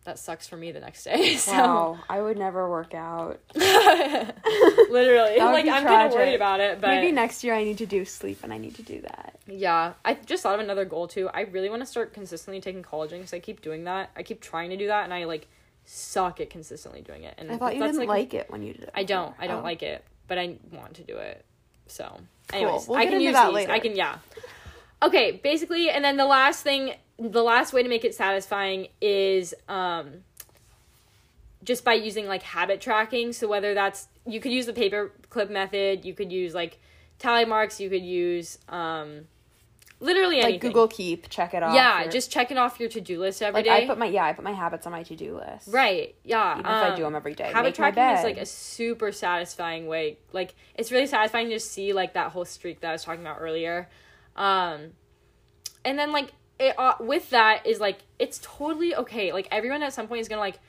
[0.04, 1.36] that sucks for me the next day.
[1.38, 1.52] So.
[1.52, 3.40] Wow, I would never work out.
[3.56, 6.80] Literally, like I'm kind of worried about it.
[6.80, 9.40] But maybe next year I need to do sleep and I need to do that.
[9.48, 11.30] Yeah, I just thought of another goal too.
[11.34, 14.12] I really want to start consistently taking collagen because I keep doing that.
[14.16, 15.48] I keep trying to do that, and I like
[15.86, 17.36] suck at consistently doing it.
[17.38, 18.92] And I thought you didn't like, like, it when you did it.
[18.94, 19.36] I don't.
[19.40, 19.64] I don't oh.
[19.64, 21.44] like it but I want to do it.
[21.92, 22.20] So,
[22.54, 23.56] anyways, We'll I can use that these.
[23.56, 23.72] later.
[23.72, 24.18] I can yeah.
[25.02, 29.54] Okay, basically, and then the last thing, the last way to make it satisfying is
[29.68, 30.24] um
[31.64, 33.34] just by using like habit tracking.
[33.34, 36.80] So whether that's you could use the paper clip method, you could use like
[37.20, 39.28] tally marks, you could use um
[40.00, 40.54] literally anything.
[40.54, 41.74] Like Google Keep, check it off.
[41.74, 43.84] Yeah, or- just it off your to do list every like day.
[43.84, 45.68] I put my yeah, I put my habits on my to do list.
[45.70, 46.16] Right.
[46.24, 46.60] Yeah.
[46.60, 47.46] Even if I do them every day.
[47.52, 50.18] Habit Make tracking is like a super satisfying way.
[50.34, 53.38] Like it's really satisfying to see like that whole streak that I was talking about
[53.40, 53.90] earlier.
[54.36, 54.92] Um,
[55.84, 59.34] and then like it uh, with that is like it's totally okay.
[59.34, 60.60] Like everyone at some point is gonna like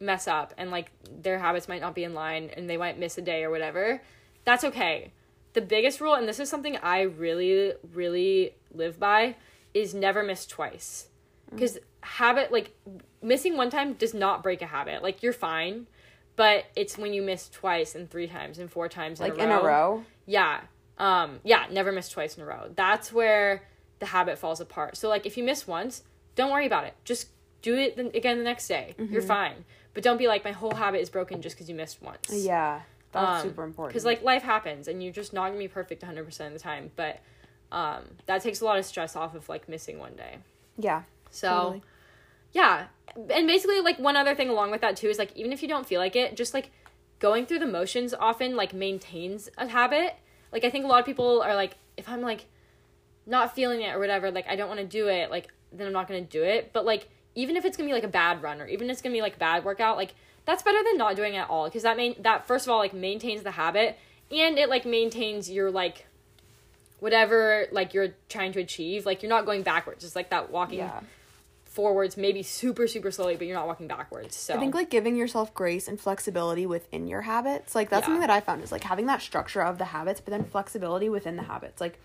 [0.00, 3.18] mess up and like their habits might not be in line and they might miss
[3.18, 4.00] a day or whatever.
[4.44, 5.12] That's okay.
[5.54, 9.36] The biggest rule, and this is something I really, really live by,
[9.74, 11.08] is never miss twice.
[11.50, 12.72] Because habit, like
[13.22, 15.02] missing one time does not break a habit.
[15.02, 15.86] Like you're fine,
[16.36, 19.42] but it's when you miss twice and three times and four times Like in a
[19.44, 19.58] in row.
[19.60, 20.04] a row.
[20.26, 20.60] Yeah.
[20.98, 22.70] Um, yeah, never miss twice in a row.
[22.74, 23.62] That's where
[24.00, 24.96] the habit falls apart.
[24.96, 26.02] So like if you miss once,
[26.34, 26.94] don't worry about it.
[27.04, 27.28] Just
[27.62, 28.94] do it again the next day.
[28.98, 29.64] You're fine.
[29.94, 32.28] But don't be like my whole habit is broken just because you missed once.
[32.30, 32.82] Yeah.
[33.12, 33.92] That's super important.
[33.94, 36.62] Because like life happens and you're just not gonna be perfect 100 percent of the
[36.62, 36.90] time.
[36.96, 37.20] But
[37.72, 40.38] um, that takes a lot of stress off of like missing one day.
[40.78, 41.02] yeah.
[41.30, 41.82] So Totally.
[42.52, 42.86] yeah,
[43.30, 45.68] and basically like one other thing along with that too is like even if you
[45.68, 46.70] don't feel like it, just like
[47.18, 50.14] going through the motions often like maintains a habit.
[50.52, 52.46] Like I think a lot of people are like if I'm like
[53.26, 55.92] not feeling it or whatever, like I don't want to do it, like then I'm
[55.92, 56.70] not going to do it.
[56.72, 58.94] But like even if it's going to be like a bad run or even if
[58.94, 60.14] it's going to be like a bad workout, like
[60.48, 62.78] that's better than not doing it at all because that main that first of all
[62.78, 63.98] like maintains the habit
[64.32, 66.06] and it like maintains your like
[67.00, 69.04] whatever like you're trying to achieve.
[69.06, 70.04] Like you're not going backwards.
[70.04, 71.00] It's like that walking Yeah.
[71.64, 75.14] forwards maybe super super slowly but you're not walking backwards so I think like giving
[75.14, 77.74] yourself grace and flexibility within your habits.
[77.74, 78.06] Like that's Yeah.
[78.06, 81.08] something that I found is like having that structure of the habits, but then flexibility
[81.08, 81.80] within the habits.
[81.80, 82.00] Like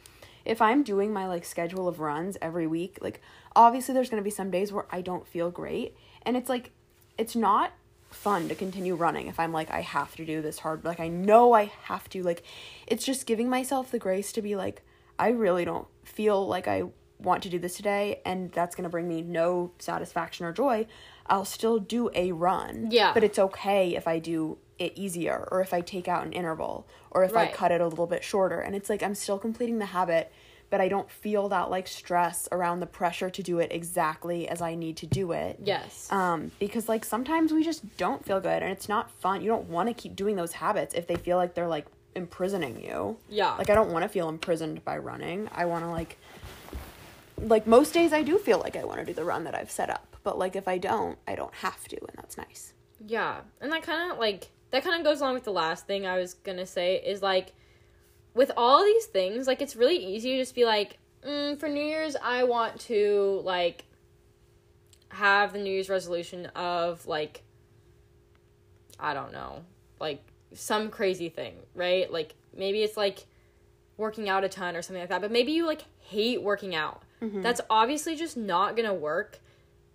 [0.45, 3.21] if I'm doing my like schedule of runs every week, like
[3.55, 6.71] obviously there's going to be some days where I don't feel great, and it's like
[7.17, 7.71] it's not
[8.13, 11.07] fun to continue running if I'm like I have to do this hard like I
[11.07, 12.43] know I have to like
[12.87, 14.81] it's just giving myself the grace to be like
[15.19, 16.83] I really don't feel like I
[17.19, 20.85] want to do this today and that's going to bring me no satisfaction or joy.
[21.27, 22.89] I'll still do a run.
[22.91, 23.13] Yeah.
[23.13, 26.85] But it's okay if I do it easier or if I take out an interval
[27.11, 27.49] or if Right.
[27.49, 30.33] I cut it a little bit shorter and it's like I'm still completing the habit
[30.73, 34.59] but I don't feel that like stress around the pressure to do it exactly as
[34.59, 35.59] I need to do it.
[35.63, 39.43] yes Um, because like sometimes we just don't feel good and it's not fun.
[39.43, 42.83] You don't want to keep doing those habits if they feel like they're like imprisoning
[42.83, 43.17] you.
[43.29, 43.53] Yeah.
[43.53, 45.47] Like I don't want to feel imprisoned by running.
[45.53, 46.17] I want to like
[47.37, 49.69] like most days I do feel like I want to do the run that I've
[49.69, 50.17] set up.
[50.23, 52.73] But like if I don't, I don't have to and that's nice.
[53.05, 56.07] yeah and that kind of like that kind of goes along with the last thing
[56.07, 57.53] i was gonna say is like
[58.33, 61.83] with all these things like it's really easy to just be like mm, for new
[61.83, 63.85] year's i want to like
[65.09, 67.43] have the new year's resolution of like
[68.99, 69.63] i don't know
[69.99, 70.23] like
[70.53, 72.11] some crazy thing right?
[72.11, 73.25] Like maybe it's like
[73.97, 77.01] working out a ton or something like that but maybe you like hate working out.
[77.41, 79.39] That's obviously just not gonna work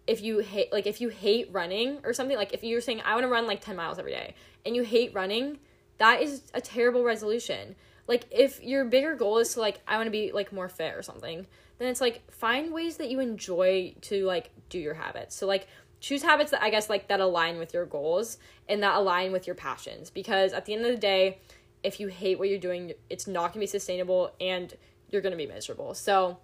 [0.07, 3.13] if you hate like if you hate running or something like if you're saying i
[3.13, 4.35] want to run like 10 miles every day
[4.65, 5.59] and you hate running
[5.99, 7.77] that is a terrible resolution
[8.09, 10.95] like if your bigger goal is to like i want to be like more fit
[10.95, 11.47] or something
[11.79, 15.37] then it's like find ways that you enjoy to like do your habits.
[15.37, 15.69] So like
[16.01, 18.39] choose habits that i guess like that align with your goals
[18.69, 20.11] and that align with your passions.
[20.11, 21.39] Because at the end of the day
[21.83, 24.75] if you hate what you're doing it's not going to be sustainable and
[25.11, 25.95] you're going to be miserable.
[25.95, 26.39] So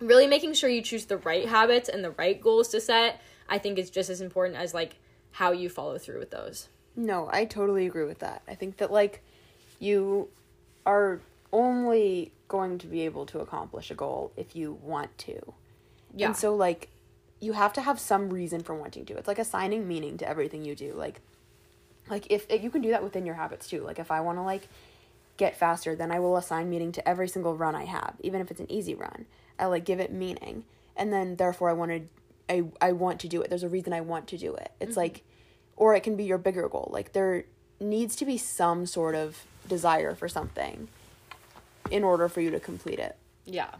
[0.00, 3.56] really making sure you choose the right habits and the right goals to set i
[3.56, 4.96] think is just as important as like
[5.30, 6.68] how you follow through with those.
[6.96, 8.42] No, I totally agree with that.
[8.48, 9.22] I think that like
[9.78, 10.28] you
[10.84, 11.20] are
[11.52, 15.54] only going to be able to accomplish a goal if you want to.
[16.14, 16.88] yeah And so like
[17.40, 19.16] you have to have some reason for wanting to.
[19.16, 20.92] It's like assigning meaning to everything you do.
[20.94, 21.20] Like
[22.08, 23.82] like if, if you can do that within your habits too.
[23.82, 24.68] Like if I want to like
[25.36, 28.50] get faster, then I will assign meaning to every single run I have, even if
[28.50, 29.26] it's an easy run.
[29.58, 30.64] I like give it meaning.
[30.96, 32.08] And then therefore I wanted
[32.48, 33.48] I I want to do it.
[33.48, 34.72] There's a reason I want to do it.
[34.80, 35.00] It's mm-hmm.
[35.00, 35.22] like
[35.76, 36.90] or it can be your bigger goal.
[36.92, 37.44] Like there
[37.80, 40.88] needs to be some sort of desire for something
[41.90, 43.16] in order for you to complete it.
[43.46, 43.70] Yeah.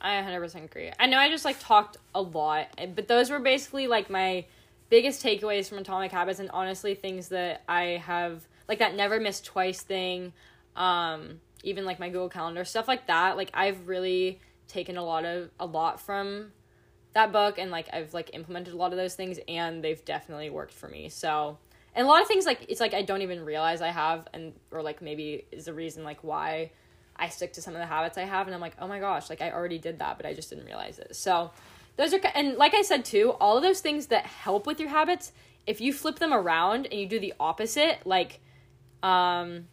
[0.00, 0.92] I 100% agree.
[0.98, 4.44] I know I just like talked a lot, but those were basically like my
[4.90, 9.40] biggest takeaways from Atomic Habits and honestly things that I have like that never miss
[9.40, 10.32] twice thing,
[10.76, 13.36] um even like my Google Calendar stuff like that.
[13.36, 16.52] Like I've really taken a lot of a lot from
[17.14, 20.50] that book and like I've like implemented a lot of those things and they've definitely
[20.50, 21.08] worked for me.
[21.08, 21.58] So,
[21.94, 24.52] and a lot of things like it's like I don't even realize I have, and
[24.70, 26.72] or like maybe is the reason like why
[27.16, 29.30] I stick to some of the habits I have, and I'm like, oh my gosh,
[29.30, 31.14] like I already did that, but I just didn't realize it.
[31.14, 31.52] So
[31.96, 34.88] those are and like I said too, all of those things that help with your
[34.88, 35.32] habits,
[35.66, 38.40] if you flip them around and you do the opposite, like
[39.02, 39.66] um,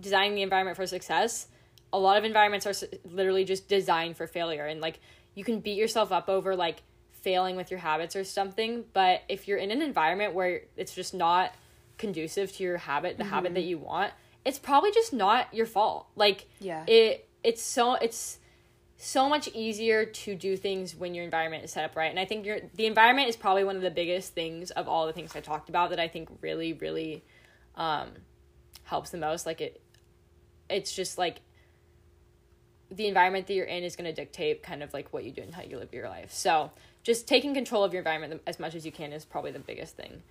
[0.00, 1.48] designing the environment for success,
[1.92, 5.00] a lot of environments are literally just designed for failure, and like
[5.34, 6.82] you can beat yourself up over like
[7.22, 11.14] failing with your habits or something, but if you're in an environment where it's just
[11.14, 11.52] not
[11.96, 13.32] conducive to your habit, the mm-hmm.
[13.32, 14.12] habit that you want,
[14.44, 16.06] it's probably just not your fault.
[16.16, 16.84] Like yeah.
[16.86, 18.38] it it's so it's
[18.96, 22.10] so much easier to do things when your environment is set up right.
[22.10, 25.06] And I think your the environment is probably one of the biggest things of all
[25.06, 27.24] the things I talked about that I think really really
[27.76, 28.10] um
[28.84, 29.44] helps the most.
[29.44, 29.82] Like it
[30.70, 31.40] it's just like
[32.90, 35.42] the environment that you're in is going to dictate kind of like what you do
[35.42, 36.32] and how you live your life.
[36.32, 36.70] So,
[37.08, 39.96] just taking control of your environment as much as you can is probably the biggest
[39.96, 40.22] thing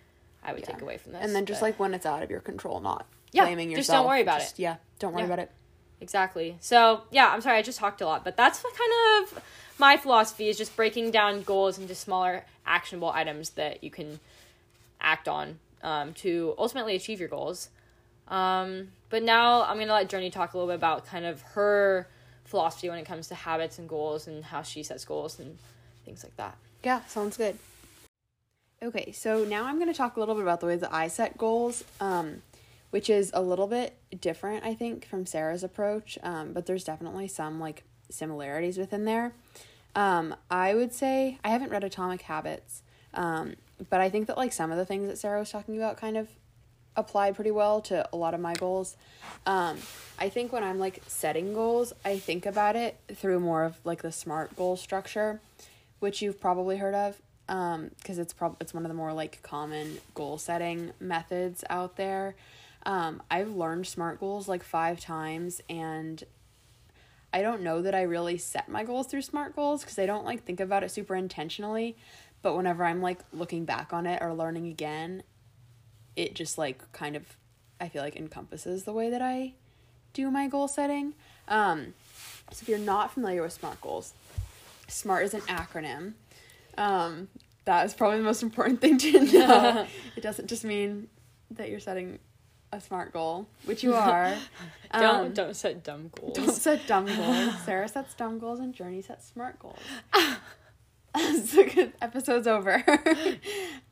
[0.43, 0.73] I would yeah.
[0.73, 1.23] take away from this.
[1.23, 3.87] And then just but, like when it's out of your control, not yeah, blaming yourself.
[3.87, 4.61] Just don't worry about just, it.
[4.61, 5.25] Yeah, don't worry yeah.
[5.25, 5.51] about it.
[6.01, 6.55] Exactly.
[6.59, 9.43] So, yeah, I'm sorry I just talked a lot, but that's kind of
[9.79, 14.19] my philosophy is just breaking down goals into smaller actionable items that you can
[15.01, 17.69] act on um, to ultimately achieve your goals.
[18.27, 21.41] Um, but now I'm going to let Journey talk a little bit about kind of
[21.41, 22.07] her
[22.45, 25.57] philosophy when it comes to habits and goals and how she sets goals and
[26.05, 26.55] things like that.
[26.83, 27.57] Yeah, sounds good.
[28.81, 31.07] Okay, so now I'm going to talk a little bit about the way that I
[31.07, 32.43] set goals, um,
[32.91, 37.27] which is a little bit different, I think, from Sarah's approach, um, but there's definitely
[37.27, 39.33] some like similarities within there.
[39.95, 42.83] Um, I would say I haven't read Atomic Habits,
[43.15, 43.55] um,
[43.89, 46.15] but I think that like some of the things that Sarah was talking about kind
[46.15, 46.29] of
[46.95, 48.95] apply pretty well to a lot of my goals.
[49.45, 49.77] Um,
[50.19, 54.03] I think when I'm like setting goals, I think about it through more of like
[54.03, 55.41] the SMART goal structure,
[55.99, 59.41] which you've probably heard of um because it's prob it's one of the more like
[59.41, 62.35] common goal setting methods out there.
[62.85, 66.23] Um I've learned SMART goals like 5 times and
[67.33, 70.25] I don't know that I really set my goals through SMART goals because I don't
[70.25, 71.97] like think about it super intentionally,
[72.41, 75.23] but whenever I'm like looking back on it or learning again,
[76.15, 77.23] it just like kind of
[77.79, 79.53] I feel like encompasses the way that I
[80.13, 81.13] do my goal setting.
[81.47, 81.93] Um,
[82.51, 84.13] so if you're not familiar with SMART goals,
[84.87, 86.13] SMART is an acronym.
[86.77, 87.27] Um,
[87.65, 89.87] that is probably the most important thing to know.
[90.15, 91.07] it doesn't just mean
[91.51, 92.19] that you're setting
[92.71, 94.35] a smart goal, which you are.
[94.93, 96.35] don't um, don't set dumb goals.
[96.35, 97.53] Don't set dumb goals.
[97.65, 99.79] Sarah sets dumb goals and Journey sets smart goals.
[101.45, 101.65] so
[102.01, 102.83] episode's over.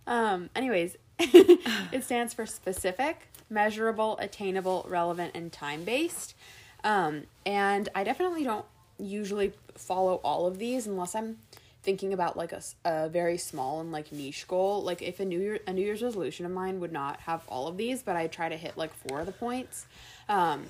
[0.08, 6.36] um, anyways, it stands for specific, measurable, attainable, relevant, and time based.
[6.84, 8.66] Um, and I definitely don't
[8.98, 11.38] usually follow all of these unless I'm
[11.84, 14.82] thinking about like a, a very small and like niche goal.
[14.82, 17.68] Like if a new year a New Year's resolution of mine would not have all
[17.68, 19.86] of these, but I try to hit like four of the points.
[20.28, 20.66] Um,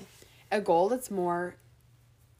[0.52, 1.56] a goal that's more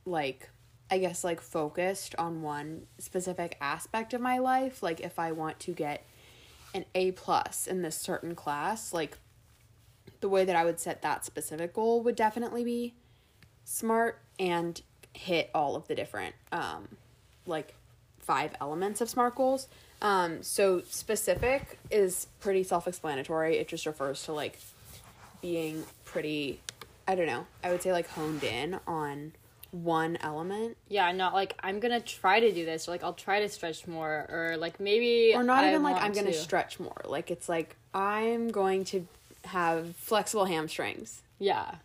[0.05, 0.51] like
[0.91, 4.83] I guess like focused on one specific aspect of my life.
[4.83, 6.05] Like if I want to get
[6.75, 9.19] an A plus in this certain class, like
[10.21, 12.95] the way that I would set that specific goal would definitely be
[13.65, 14.81] smart and
[15.17, 16.89] hit all of the different um
[17.47, 17.75] like
[18.19, 19.69] five elements of SMART goals.
[20.03, 23.57] Um, so specific is pretty self-explanatory.
[23.57, 24.59] It just refers to like
[25.41, 26.61] being pretty
[27.09, 27.47] I don't know.
[27.63, 29.33] I would say like honed in on
[29.71, 30.77] one element.
[30.89, 33.87] Yeah, not like I'm gonna try to do this, or like I'll try to stretch
[33.87, 36.37] more, or like maybe or not I even like I'm gonna to.
[36.37, 37.01] stretch more.
[37.05, 39.07] Like it's like I'm going to
[39.45, 41.23] have flexible hamstrings.
[41.39, 41.77] Yeah.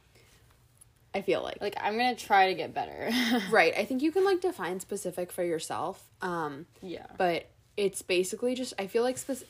[1.14, 3.09] I feel like like I'm gonna try to get better.
[3.51, 3.74] right.
[3.78, 6.03] I think you can like define specific for yourself.
[6.22, 6.66] Um.
[6.82, 7.07] Yeah.
[7.18, 7.47] But
[7.78, 9.47] it's basically just I feel like spec-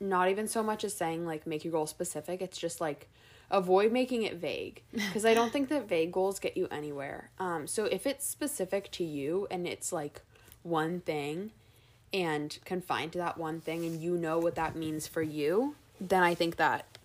[0.00, 2.42] not even so much as saying like make your goal specific.
[2.42, 3.08] It's just like
[3.50, 7.30] avoid making it vague because I don't think that vague goals get you anywhere.
[7.38, 10.22] Um, so if it's specific to you and it's like
[10.62, 11.52] one thing
[12.12, 16.22] and confined to that one thing and you know what that means for you, then
[16.22, 16.98] I think that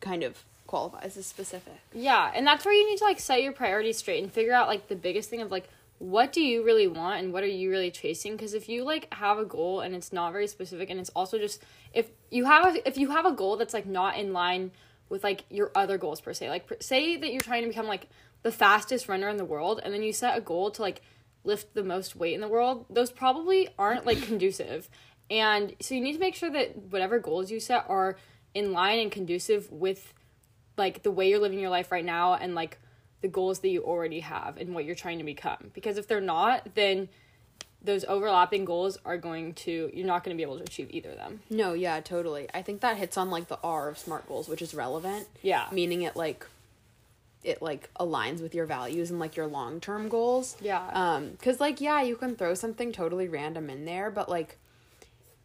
[0.00, 1.74] kind of qualifies as specific.
[1.92, 4.68] Yeah, and that's where you need to like set your priorities straight and figure out
[4.68, 5.68] like the biggest thing of like
[5.98, 9.12] what do you really want and what are you really chasing because if you like
[9.12, 11.62] have a goal and it's not very specific and it's also just
[11.92, 14.70] if you have a, if you have a goal that's like not in line
[15.10, 16.48] with like your other goals per se.
[16.48, 18.06] Like per, say that you're trying to become like
[18.42, 21.02] the fastest runner in the world and then you set a goal to like
[21.44, 22.86] lift the most weight in the world.
[22.88, 24.88] Those probably aren't like conducive.
[25.28, 28.16] And so you need to make sure that whatever goals you set are
[28.54, 30.14] in line and conducive with
[30.80, 32.78] like the way you're living your life right now and like
[33.20, 35.70] the goals that you already have and what you're trying to become.
[35.74, 37.10] Because if they're not, then
[37.82, 41.10] those overlapping goals are going to you're not going to be able to achieve either
[41.10, 41.40] of them.
[41.50, 42.48] No, yeah, totally.
[42.52, 45.28] I think that hits on like the R of SMART goals, which is relevant.
[45.42, 45.66] Yeah.
[45.70, 46.46] Meaning it like
[47.44, 50.56] it like aligns with your values and like your long-term goals.
[50.60, 50.88] Yeah.
[50.92, 54.56] Um cuz like yeah, you can throw something totally random in there, but like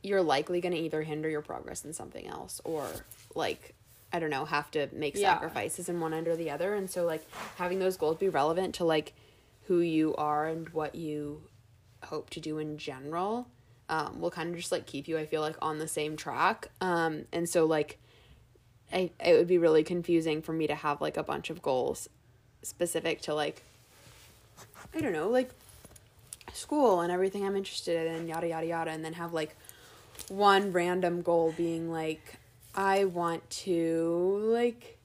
[0.02, 2.88] you're likely going to either hinder your progress in something else or
[3.34, 3.75] like
[4.16, 5.34] I don't know, have to make Yeah.
[5.34, 6.74] sacrifices in one end or the other.
[6.74, 7.26] And so like
[7.58, 9.14] having those goals be relevant to like
[9.68, 11.42] who you are and what you
[12.04, 13.48] hope to do in general
[13.90, 16.70] um, will kind of just like keep you i feel like on the same track
[16.82, 17.98] um, and so like
[18.94, 22.08] I, it would be really confusing for me to have like a bunch of goals
[22.62, 23.64] specific to like
[24.94, 25.50] i don't know like
[26.54, 29.56] school and everything i'm interested in yada yada yada and then have like
[30.30, 32.36] one random goal being like
[32.76, 34.98] i want to like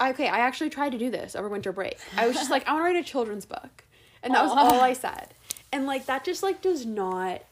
[0.00, 1.98] okay i actually tried to do this over winter break.
[2.16, 3.84] I was just like i want to write a children's book.
[4.22, 5.28] And that was all i said.
[5.72, 7.42] And like that just like does not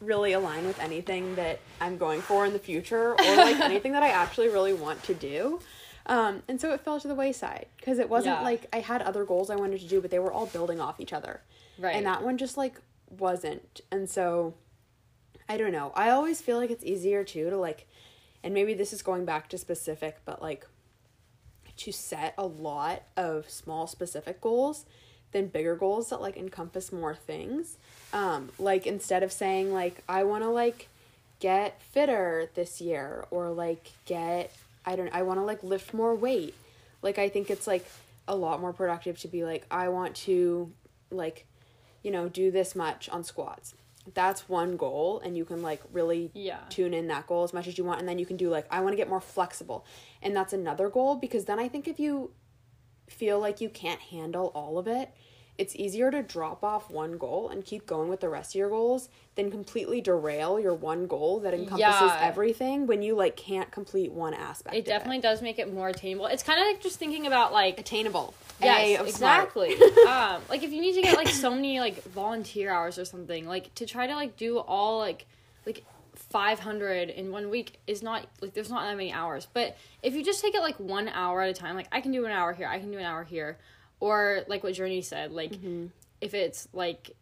[0.00, 4.02] really align with anything that i'm going for in the future or like anything that
[4.02, 5.60] i actually really want to do.
[6.04, 8.42] Um, and so it fell to the wayside because it wasn't Yeah.
[8.42, 10.98] like i had other goals i wanted to do but they were all building off
[11.00, 11.40] each other.
[11.78, 11.94] Right.
[11.96, 12.80] and that one just like
[13.18, 13.80] wasn't.
[13.92, 14.54] And so
[15.48, 15.92] i don't know.
[15.94, 17.86] I always feel like it's easier too to like
[18.42, 20.66] and maybe this is going back to specific but like
[21.76, 24.84] to set a lot of small specific goals
[25.32, 27.78] than bigger goals that like encompass more things.
[28.12, 30.88] Um like instead of saying like i want to like
[31.40, 34.52] get fitter this year or like get
[34.86, 36.54] i don't i want to like lift more weight.
[37.00, 37.86] Like i think it's like
[38.28, 40.70] a lot more productive to be like i want to
[41.10, 41.46] like
[42.02, 43.74] you know do this much on squats
[44.14, 46.58] that's one goal and you can like really Yeah.
[46.68, 48.66] tune in that goal as much as you want and then you can do like
[48.70, 49.84] i want to get more flexible
[50.22, 52.32] and that's another goal because then i think if you
[53.08, 55.10] feel like you can't handle all of it
[55.58, 58.70] it's easier to drop off one goal and keep going with the rest of your
[58.70, 62.18] goals than completely derail your one goal that encompasses Yeah.
[62.22, 66.26] everything when you like can't complete one aspect It definitely does make it more attainable.
[66.26, 69.74] It's kind of like just thinking about like attainable Yes, exactly.
[70.08, 73.46] um, like if you need to get like so many like volunteer hours or something,
[73.46, 75.26] like to try to like do all like
[75.66, 75.84] like
[76.14, 79.46] five hundred in one week is not like there's not that many hours.
[79.52, 82.12] But if you just take it like one hour at a time, like I can
[82.12, 83.58] do an hour here, I can do an hour here,
[84.02, 85.86] or like what Journey said, like mm-hmm.
[86.20, 87.12] if it's like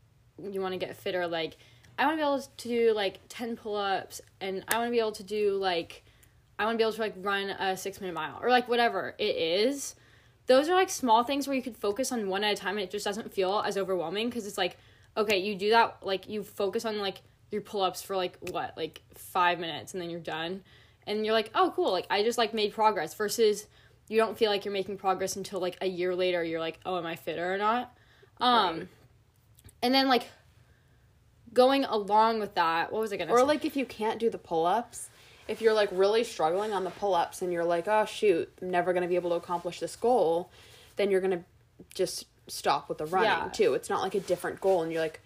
[0.43, 1.59] you want to get fitter, like
[1.99, 4.91] I want to be able to do like ten pull ups, and I want to
[4.91, 6.03] be able to do like
[6.59, 9.15] I want to be able to like run a six minute mile or like whatever
[9.19, 9.95] it is.
[10.47, 12.81] Those are like small things where you could focus on one at a time and
[12.81, 14.79] it just doesn't feel as overwhelming because it's like,
[15.19, 17.21] okay, you do that, like you focus on like
[17.51, 20.63] your pull ups for like what, like five minutes and then you're done.
[21.07, 23.67] And you're like, oh, cool, like I just like made progress versus
[24.11, 26.99] you don't feel like you're making progress until like a year later you're like, oh,
[26.99, 27.97] am I fitter or not?
[28.41, 28.89] Um, Right.
[29.83, 30.29] and then like
[31.55, 33.45] going along with that, what was I gonna Or say?
[33.45, 35.11] like if you can't do the pull ups,
[35.47, 38.69] if you're like really struggling on the pull ups and you're like, oh shoot, I'm
[38.71, 40.51] never gonna be able to accomplish this goal,
[40.97, 41.45] then you're gonna
[41.95, 43.49] just stop with the running Yeah.
[43.53, 43.75] too.
[43.75, 45.21] It's not like a different goal, and you're like,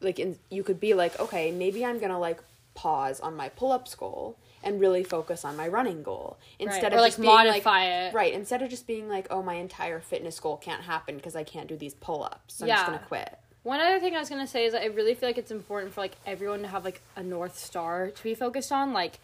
[0.00, 2.40] like in, you could be like, okay, maybe I'm gonna like
[2.74, 6.92] pause on my pull ups goal and really focus on my running goal instead Right.
[6.92, 8.14] of Or, like, just being, modify it.
[8.14, 11.44] Right, instead of just being like, oh, my entire fitness goal can't happen because I
[11.44, 12.54] can't do these pull ups.
[12.54, 13.38] So I'm just gonna quit.
[13.62, 15.92] One other thing I was gonna say is that I really feel like it's important
[15.92, 18.92] for like everyone to have like a north star to be focused on.
[18.92, 19.18] Like,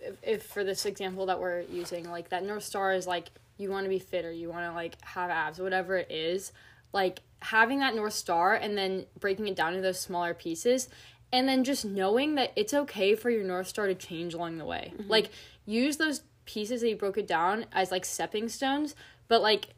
[0.00, 3.70] if, if for this example that we're using, like that north star is like you
[3.70, 6.52] want to be fit or you want to like have abs, whatever it is.
[6.92, 10.88] Like having that north star and then breaking it down into those smaller pieces,
[11.34, 14.64] and then just knowing that it's okay for your north star to change along the
[14.64, 14.92] way.
[14.96, 15.10] Mm-hmm.
[15.10, 15.30] Like
[15.66, 18.94] use those pieces that you broke it down as like stepping stones,
[19.26, 19.70] but like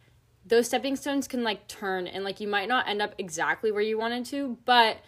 [0.44, 3.80] those stepping stones can like turn and like you might not end up exactly where
[3.80, 4.98] you wanted to, but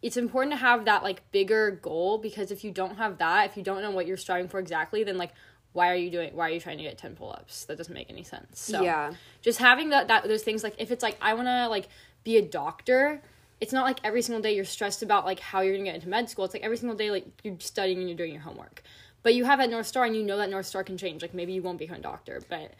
[0.00, 3.56] it's important to have that like bigger goal because if you don't have that, if
[3.56, 5.32] you don't know what you're striving for exactly, then like
[5.72, 7.64] why are you doing why are you trying to get 10 pull-ups?
[7.64, 8.60] That doesn't make any sense.
[8.60, 9.12] So Yeah.
[9.42, 11.88] just having that that those things like if it's like I want to like
[12.22, 13.20] be a doctor,
[13.64, 16.06] it's not like every single day you're stressed about like how you're to get into
[16.06, 16.44] med school.
[16.44, 18.82] It's like every single day like you're studying and you're doing your homework.
[19.22, 21.22] But you have that north star and you know that north star can change.
[21.22, 22.74] Like maybe you won't become a doctor, but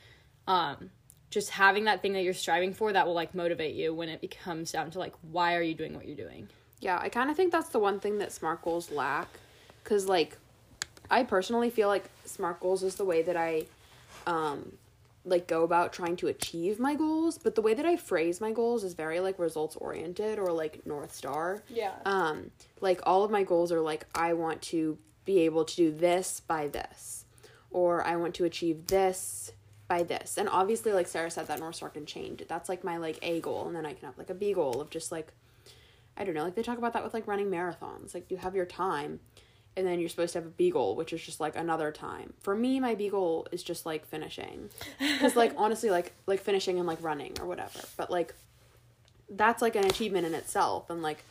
[0.46, 0.90] um
[1.30, 4.20] just having that thing that you're striving for that will like motivate you when it
[4.20, 6.46] becomes down to like why are you doing what you're doing
[6.80, 9.28] Yeah, I kind of think that's the one thing that SMART goals lack.
[9.82, 10.36] Because, like,
[11.10, 13.64] I personally feel like SMART goals is the way that I,
[14.26, 14.76] um,
[15.24, 17.38] like, go about trying to achieve my goals.
[17.38, 20.86] But the way that I phrase my goals is very, like, results oriented or, like,
[20.86, 21.62] North Star.
[21.68, 21.92] Yeah.
[22.04, 22.50] Um,
[22.80, 26.40] like, all of my goals are, like, I want to be able to do this
[26.40, 27.24] by this.
[27.70, 29.52] Or I want to achieve this
[29.88, 30.38] by this.
[30.38, 32.42] And obviously, like Sarah said, that North Star can change.
[32.46, 33.66] That's, like, my, like, A goal.
[33.66, 35.32] And then I can have, like, a B goal of just, like,
[36.16, 38.14] I don't know, like they talk about that with like running marathons.
[38.14, 39.18] Like you have your time
[39.76, 42.32] and then you're supposed to have a beagle which is just like another time.
[42.40, 44.70] For me, my beagle is just like finishing.
[45.20, 47.80] Cuz like honestly like like finishing and like running or whatever.
[47.96, 48.34] But like
[49.30, 51.24] that's like an achievement in itself and like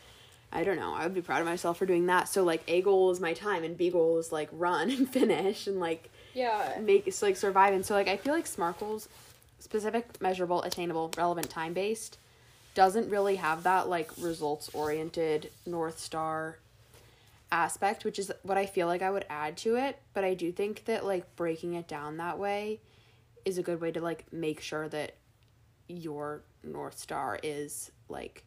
[0.51, 0.93] I don't know.
[0.93, 2.27] I would be proud of myself for doing that.
[2.29, 5.67] So like A goal is my time and B goal is like run and finish
[5.67, 6.77] and like Yeah.
[6.81, 9.09] make it's like survive and so like I feel like SMART goals
[9.59, 12.17] specific, measurable, attainable, relevant, time based
[12.75, 16.57] doesn't really have that like results oriented north star
[17.54, 20.51] aspect, which is what I feel like I would add to it, but I do
[20.51, 22.82] think that like breaking it down that way
[23.45, 25.16] is a good way to like make sure that
[25.88, 28.43] your north star is like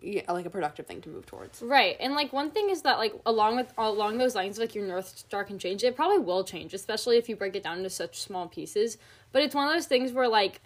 [0.00, 1.62] yeah, like a productive thing to move towards.
[1.62, 1.96] Right.
[1.98, 5.08] And like one thing is that like along with along those lines like your north
[5.08, 5.82] star can change.
[5.82, 8.98] It probably will change, especially if you break it down into such small pieces.
[9.32, 10.60] But it's one of those things where like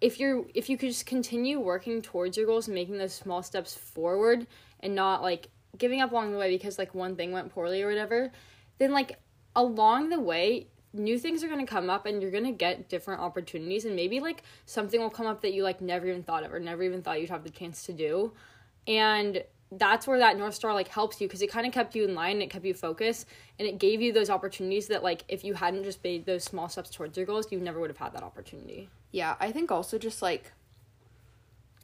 [0.00, 3.42] if you're if you could just continue working towards your goals and making those small
[3.42, 4.46] steps forward
[4.80, 7.88] and not like giving up along the way because like one thing went poorly or
[7.88, 8.30] whatever,
[8.78, 9.18] then like
[9.54, 12.88] along the way new things are going to come up and you're going to get
[12.88, 16.44] different opportunities and maybe like something will come up that you like never even thought
[16.44, 18.32] of or never even thought you'd have the chance to do.
[18.86, 22.04] And that's where that north star like helps you because it kind of kept you
[22.04, 23.26] in line and it kept you focused
[23.58, 26.68] and it gave you those opportunities that like if you hadn't just made those small
[26.70, 28.88] steps towards your goals you never would have had that opportunity.
[29.12, 30.52] Yeah, I think also just like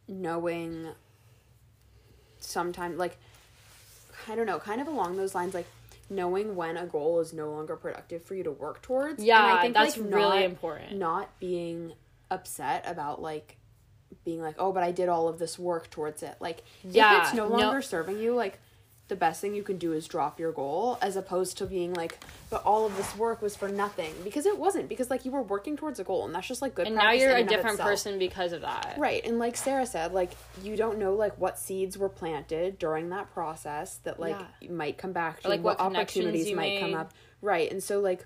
[0.08, 0.88] knowing
[2.38, 3.18] sometimes like
[4.28, 5.66] I don't know, kind of along those lines like
[6.10, 9.18] knowing when a goal is no longer productive for you to work towards.
[9.18, 10.92] And Yeah, I think, that's like, really not- important.
[10.98, 11.92] Not being
[12.30, 13.56] upset about like
[14.24, 17.24] being like, "Oh, but I did all of this work towards it." Like Yeah, if
[17.28, 18.58] it's no no- longer serving you, like
[19.08, 22.18] the best thing you can do is drop your goal as opposed to being like,
[22.48, 25.42] "But all of this work was for nothing." Because it wasn't because like you were
[25.42, 28.18] working towards a goal and that's just like good and now you're a different person
[28.18, 29.22] because of that Right.
[29.24, 30.30] And like Sarah said, like
[30.62, 34.70] you don't know like what seeds were planted during that process that like Yeah.
[34.70, 37.12] might come back to Or, like, what what, opportunities might come up.
[37.42, 37.70] Right.
[37.70, 38.24] And so like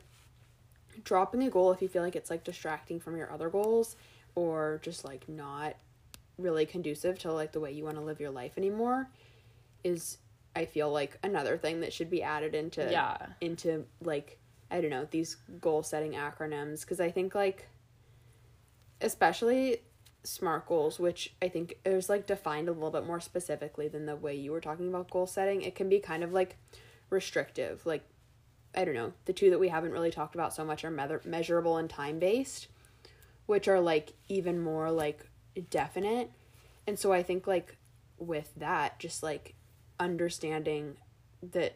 [1.03, 3.97] dropping a goal if you feel like it's like distracting from your other goals
[4.37, 5.75] or just like not
[6.39, 9.09] really conducive to like the way you want to live your life anymore
[9.83, 10.19] is
[10.57, 13.17] I feel like another thing that should be added into Yeah.
[13.41, 14.39] into like
[14.71, 17.69] I don't know these goal setting acronyms because I think like
[19.01, 19.79] especially
[20.25, 24.17] smart goals which I think is like defined a little bit more specifically than the
[24.17, 26.57] way you were talking about goal setting it can be kind of like
[27.09, 28.03] restrictive like
[28.75, 31.05] I don't know the two that we haven't really talked about so much are me-
[31.25, 32.67] measurable and time based
[33.47, 35.25] which are like even more like
[35.71, 36.31] definite
[36.87, 37.77] and so I think like
[38.19, 39.55] with that just like
[40.01, 40.97] understanding
[41.53, 41.75] that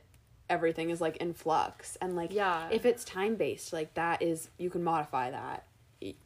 [0.50, 1.96] everything is like in flux.
[2.00, 2.68] And like Yeah.
[2.70, 5.66] if it's time based like that is you can modify that.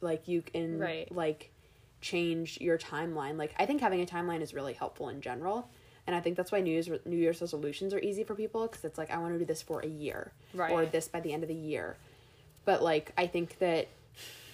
[0.01, 1.11] Like you can Right.
[1.13, 1.51] like
[2.01, 3.37] change your timeline.
[3.37, 5.69] Like i think having a timeline is really helpful in general.
[6.05, 8.83] And i think that's why new year's new year's resolutions are easy for people because
[8.85, 10.31] it's like i want to do this for a year
[10.73, 11.97] or this by the end of the year.
[12.65, 13.87] But like i think that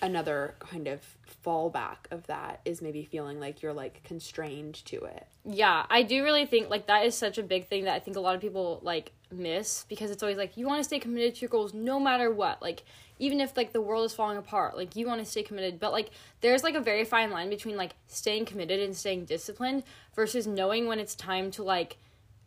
[0.01, 1.01] another kind of
[1.45, 6.23] fallback of that is maybe feeling like you're like constrained to it Yeah, I do
[6.23, 8.41] really think like that is such a big thing that I think a lot of
[8.41, 11.73] people like miss because it's always like you want to stay committed to your goals
[11.73, 12.61] no matter what.
[12.61, 12.83] Like
[13.19, 15.91] even if like the world is falling apart, like you want to stay committed, but
[15.91, 16.11] like
[16.41, 19.83] there's like a very fine line between like staying committed and staying disciplined
[20.15, 21.97] versus knowing when it's time to like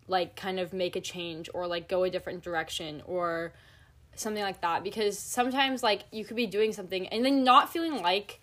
[0.09, 3.53] like kind of make a change or like go a different direction or
[4.19, 8.03] something like that because sometimes like you could be doing something and then not feeling
[8.03, 8.41] like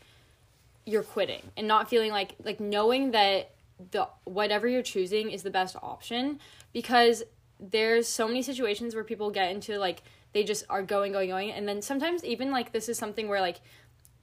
[0.86, 3.52] you're quitting and not feeling like like knowing that
[3.92, 6.40] the whatever you're choosing is the best option
[6.74, 7.24] because
[7.60, 10.04] there's so many situations where people get into like
[10.34, 11.52] they just are going going going.
[11.52, 13.62] And then sometimes even like this is something where like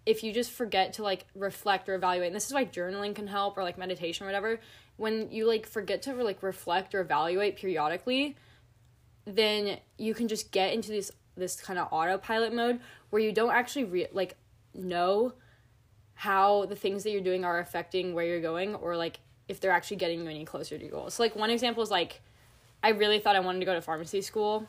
[0.06, 3.26] if you just forget to like reflect or evaluate and this is why journaling can
[3.26, 4.58] help or like meditation or whatever
[4.96, 8.34] when you like forget to like reflect or evaluate periodically
[9.26, 12.80] then you can just get into this this kind of autopilot mode
[13.10, 14.36] where you don't actually re- like
[14.74, 15.32] know
[16.14, 19.70] how the things that you're doing are affecting where you're going or like if they're
[19.70, 21.14] actually getting you any closer to your goals.
[21.14, 22.20] So like one example is like
[22.82, 24.66] I really thought I wanted to go to pharmacy school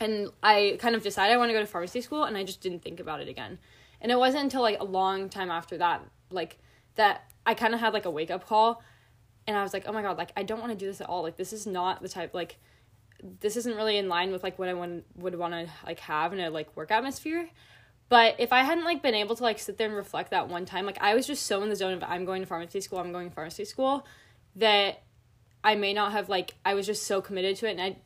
[0.00, 2.60] and I kind of decided I want to go to pharmacy school and I just
[2.60, 3.58] didn't think about it again.
[4.00, 6.58] And it wasn't until like a long time after that like
[6.94, 8.82] that I kind of had like a wake up call
[9.46, 11.08] and I was like, "Oh my god, like I don't want to do this at
[11.08, 11.22] all.
[11.22, 12.58] Like this is not the type like
[13.40, 16.32] this isn't really in line with like what I want would want to like have
[16.32, 17.48] in a like work atmosphere."
[18.08, 20.64] But if I hadn't like been able to like sit there and reflect that one
[20.64, 22.98] time, like I was just so in the zone of I'm going to pharmacy school,
[22.98, 24.06] I'm going to pharmacy school
[24.56, 25.02] that
[25.62, 27.96] I may not have like I was just so committed to it and I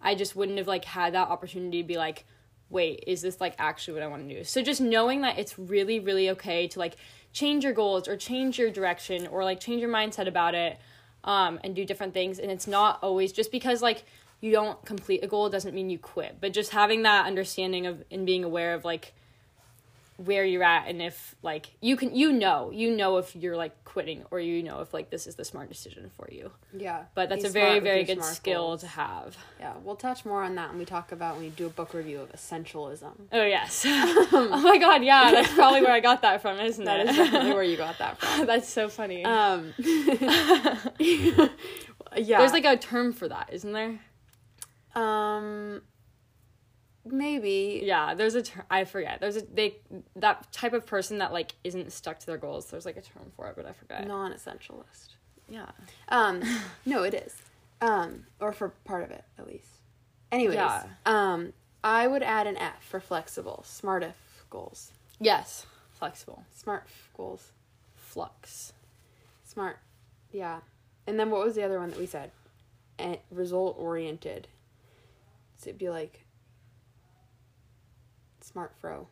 [0.00, 2.24] I just wouldn't have like had that opportunity to be like,
[2.70, 4.44] wait, is this like actually what I want to do?
[4.44, 6.96] So just knowing that it's really, really okay to like
[7.32, 10.78] change your goals or change your direction or like change your mindset about it.
[11.24, 12.38] um, and do different things.
[12.38, 14.04] And it's not always just because like
[14.40, 18.02] you don't complete a goal doesn't mean you quit, but just having that understanding of
[18.10, 19.12] and being aware of like
[20.18, 23.84] where you're at and if like you can you know you know if you're like
[23.84, 27.02] quitting or you know if like this is the smart decision for you Yeah.
[27.14, 28.80] but that's a very very good skill goals.
[28.80, 31.66] to have Yeah, we'll touch more on that when we talk about when we do
[31.66, 33.12] a book review of essentialism.
[33.30, 37.00] oh yes oh my god yeah that's probably where i got that from isn't That
[37.00, 38.46] it is definitely where you got that from.
[38.46, 39.74] that's so funny Um,
[40.98, 41.48] yeah.
[42.38, 43.98] there's like a term for that isn't there
[44.96, 45.82] um,
[47.04, 47.82] maybe.
[47.84, 49.76] yeah there's a term i forget there's a they
[50.16, 53.30] that type of person that like isn't stuck to their goals there's like a term
[53.36, 55.14] for it but i forget Non-essentialist.
[55.48, 55.70] yeah
[56.08, 56.42] Um,
[56.86, 57.34] no, it is.
[57.80, 59.68] Um, or for part of it at least.
[60.32, 60.84] Anyways, Yeah.
[61.04, 61.52] um,
[61.84, 64.16] I would add an F for flexible, smart if
[64.50, 64.90] goals,
[65.20, 67.52] yes flexible smart f- goals,
[67.94, 68.72] flux
[69.44, 69.78] smart,
[70.32, 70.60] yeah.
[71.06, 72.32] And then what was the other one that we said?
[72.98, 74.48] And result oriented.
[75.58, 76.24] So it'd be like
[78.40, 79.08] smart fro.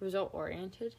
[0.00, 0.94] result oriented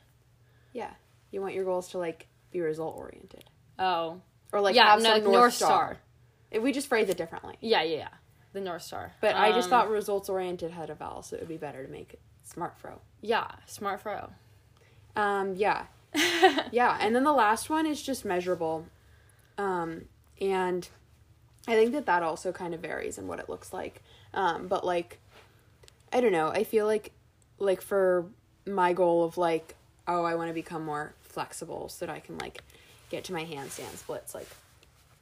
[0.74, 0.92] Yeah,
[1.32, 3.46] you want your goals to like be result oriented,
[3.80, 4.22] oh
[4.52, 5.68] or like yeah have no, some north, north, star.
[5.70, 5.98] star.
[6.52, 7.58] If we just phrase it differently.
[7.62, 8.08] yeah yeah yeah
[8.54, 11.42] the north star But I just Um, thought results oriented had a vowel, so it
[11.42, 13.02] would be better to make it smart fro.
[13.22, 14.30] yeah smart fro
[15.16, 15.86] Um, yeah.
[16.72, 18.86] yeah, and then the last one is just measurable.
[19.58, 20.06] Um,
[20.40, 20.88] and
[21.68, 24.02] I think that that also kind of varies in what it looks like.
[24.34, 25.20] Um, but like
[26.14, 27.12] I don't know, I feel like
[27.58, 28.26] like for
[28.66, 29.76] my goal of like
[30.08, 32.62] oh, I want to become more flexible so that I can like
[33.10, 34.48] get to my handstand splits like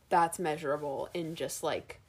[0.10, 2.00] that's measurable in just like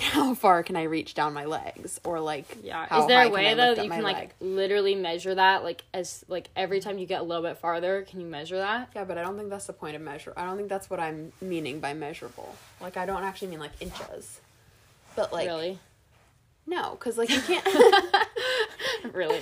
[0.00, 3.00] how far can I reach down my legs or like Yeah.
[3.00, 4.14] Is there a way though that you can leg?
[4.14, 5.62] like literally measure that?
[5.64, 8.90] Like as like every time you get a little bit farther, can you measure that?
[8.94, 10.32] Yeah, but I don't think that's the point of measure.
[10.36, 12.54] I don't think that's what I'm meaning by measurable.
[12.80, 14.40] Like I don't actually mean like inches.
[15.16, 15.78] But like really?
[16.66, 17.64] no, cuz like you can't
[19.12, 19.40] really.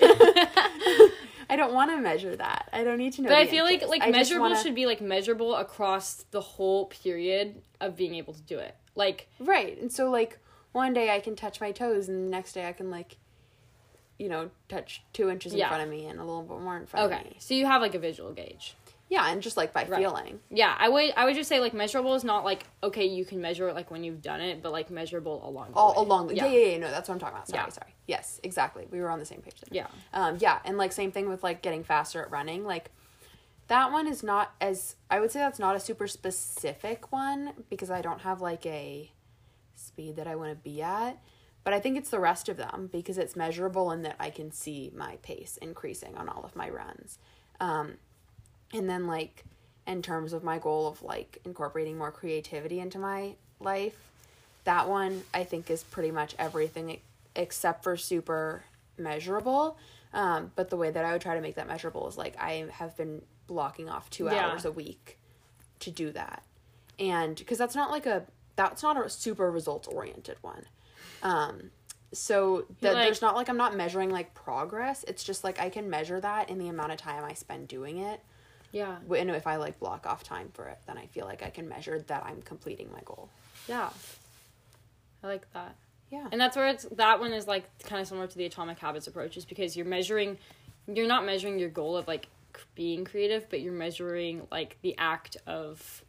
[1.51, 2.69] I don't want to measure that.
[2.73, 3.89] I don't need to know but I feel like inches.
[3.91, 8.33] like I measurable wanna- should be like measurable across the whole period of being able
[8.35, 8.75] to do it.
[8.95, 9.79] Like Right.
[9.81, 10.39] And so like
[10.73, 13.17] one day I can touch my toes and the next day I can like
[14.19, 15.69] you know, touch 2 inches in Yeah.
[15.69, 17.17] front of me and a little bit more in front of me.
[17.17, 18.77] okay, so you have like a visual gauge.
[19.09, 19.99] Yeah, and just like by Right.
[20.01, 20.39] feeling.
[20.49, 23.41] Yeah, I would I would just say like measurable is not like okay you can
[23.41, 25.95] measure it like when you've done it, but like measurable along the All way.
[26.07, 26.47] along the yeah.
[26.47, 27.49] yeah, yeah, no, that's what I'm talking about.
[27.49, 27.69] Sorry, Yeah.
[27.71, 27.95] sorry.
[28.07, 28.87] Yes, exactly.
[28.91, 29.69] We were on the same page there.
[29.71, 29.87] Yeah.
[30.15, 32.65] Um, yeah, and like same thing with like getting faster at running.
[32.65, 32.91] Like
[33.69, 37.91] that one is not as I would say that's not a super specific one because
[37.91, 39.11] I don't have like a
[39.93, 41.19] speed that I want to be at.
[41.65, 44.51] But I think it's the rest of them because it's measurable and that I can
[44.51, 47.19] see my pace increasing on all of my runs.
[47.61, 47.95] Um,
[48.73, 49.45] and then like
[49.87, 53.97] in terms of my goal of like incorporating more creativity into my life,
[54.65, 56.99] that one I think is pretty much everything
[57.37, 58.65] except for super
[58.99, 59.77] measurable.
[60.13, 62.67] Um, but the way that I would try to make that measurable is like I
[62.73, 64.51] have been blocking off two Yeah.
[64.51, 65.19] hours a week
[65.81, 66.43] to do that,
[66.99, 68.25] and because that's not like a
[68.57, 70.65] that's not a super results oriented one.
[71.23, 71.71] Um,
[72.13, 75.05] so the, Like- there's not like I'm not measuring like progress.
[75.09, 77.99] It's just like I can measure that in the amount of time I spend doing
[77.99, 78.21] it.
[78.71, 78.97] Yeah.
[79.17, 81.69] And if I like block off time for it, then I feel like I can
[81.69, 83.29] measure that I'm completing my goal.
[83.69, 83.91] Yeah.
[85.23, 85.77] I like that.
[86.11, 86.27] Yeah.
[86.31, 89.07] And that's where it's that one is like kind of similar to the atomic habits
[89.07, 90.39] approach is because you're measuring
[90.93, 92.29] you're not measuring your goal of like
[92.75, 96.03] being creative, but you're measuring like the act of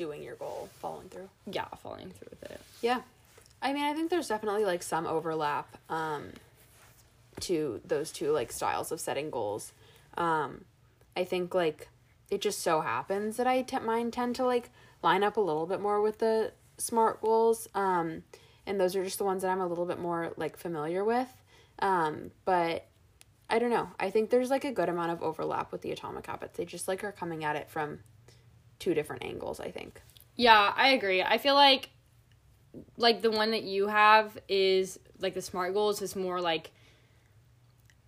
[0.00, 1.28] Doing your goal, following through.
[1.44, 2.58] yeah, following through with it.
[2.80, 3.02] Yeah.
[3.60, 6.30] I mean, I think there's definitely like some overlap um
[7.40, 9.72] to those two like styles of setting goals.
[10.16, 10.64] Um
[11.14, 11.88] I think like
[12.30, 14.70] it just so happens that I t- mine tend to like
[15.02, 17.68] line up a little bit more with the smart goals.
[17.74, 18.22] Um
[18.66, 21.28] and those are just the ones that I'm a little bit more like familiar with.
[21.80, 22.86] Um but
[23.50, 23.90] I don't know.
[24.00, 26.56] I think there's like a good amount of overlap with the atomic habits.
[26.56, 27.98] They just like are coming at it from
[28.80, 30.02] two different angles, I think.
[30.34, 31.22] Yeah, I agree.
[31.22, 31.90] I feel like
[32.96, 36.70] like the one that you have is like the smart goals is more like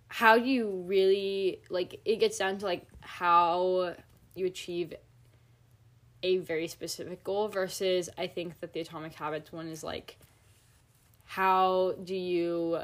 [0.07, 3.95] how do you really like it gets down to like how
[4.35, 4.93] you achieve
[6.23, 10.17] a very specific goal versus I think that the atomic habits one is like
[11.25, 12.79] how do you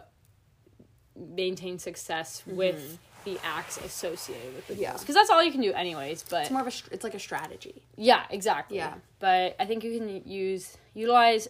[1.16, 2.58] maintain success mm-hmm.
[2.58, 4.90] with the acts associated with the Yeah.
[4.92, 7.14] goals because that's all you can do anyways but It's more of a it's like
[7.16, 7.82] a strategy.
[7.96, 8.78] yeah, exactly.
[8.78, 8.96] Yeah.
[9.20, 11.48] But I think you can use utilize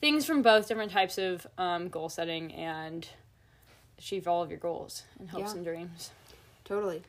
[0.00, 3.08] things from both different types of um, goal setting and
[3.98, 5.56] achieve all of your goals and hopes Yeah.
[5.56, 6.10] and dreams.
[6.64, 7.02] Totally.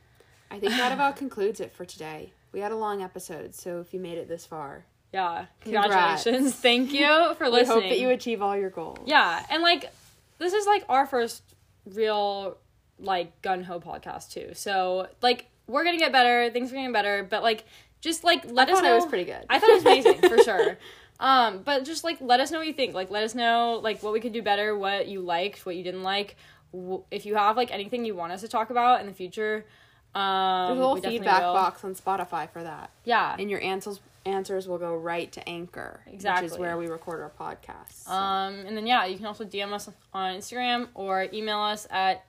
[0.52, 2.32] I think that about concludes it for today.
[2.52, 5.46] We had a long episode, so if you made it this far, Yeah.
[5.62, 6.24] Congrats.
[6.24, 6.56] Congratulations.
[6.70, 7.82] Thank you for We listening.
[7.82, 9.00] hope that you achieve all your goals.
[9.06, 9.92] Yeah, and like
[10.38, 11.42] this is like our first
[11.86, 12.58] real
[13.00, 14.52] like gun ho podcast too.
[14.54, 16.50] So like we're gonna get better.
[16.52, 17.66] Things are getting better, but like
[18.02, 18.92] just like let I us know.
[18.94, 19.46] it was pretty good.
[19.50, 20.78] I thought it was amazing for sure.
[21.20, 22.94] Um, but just like let us know what you think.
[22.94, 25.84] Like let us know like what we could do better, what you liked, what you
[25.84, 26.36] didn't like.
[26.74, 29.66] W- If you have like anything you want us to talk about in the future,
[30.14, 32.90] um, There's a little feedback box on Spotify for that.
[33.06, 33.36] Yeah.
[33.40, 36.48] And your answers answers will go right to Anchor, which Exactly.
[36.48, 38.06] is where we record our podcasts.
[38.06, 38.12] So.
[38.12, 42.26] Um, and then yeah, you can also DM us on Instagram or email us at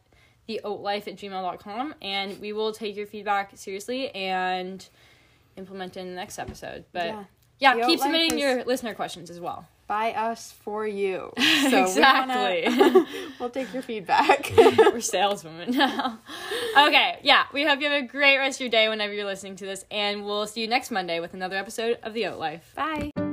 [0.49, 4.89] theoatlife at gmail.com and we will take your feedback seriously and
[5.57, 6.85] implement it in the next episode.
[6.93, 7.25] But Yeah.
[7.59, 9.67] yeah, The keep submitting your listener questions as well.
[9.87, 11.33] By us for you.
[11.71, 12.65] So Exactly.
[12.69, 13.07] We wanna,
[13.41, 14.53] we'll take your feedback.
[14.57, 16.19] We're saleswomen now.
[16.77, 19.57] okay, yeah, we hope you have a great rest of your day whenever you're listening
[19.57, 22.73] to this, and we'll see you next Monday with another episode of The Oat Life.
[22.77, 23.26] Bye.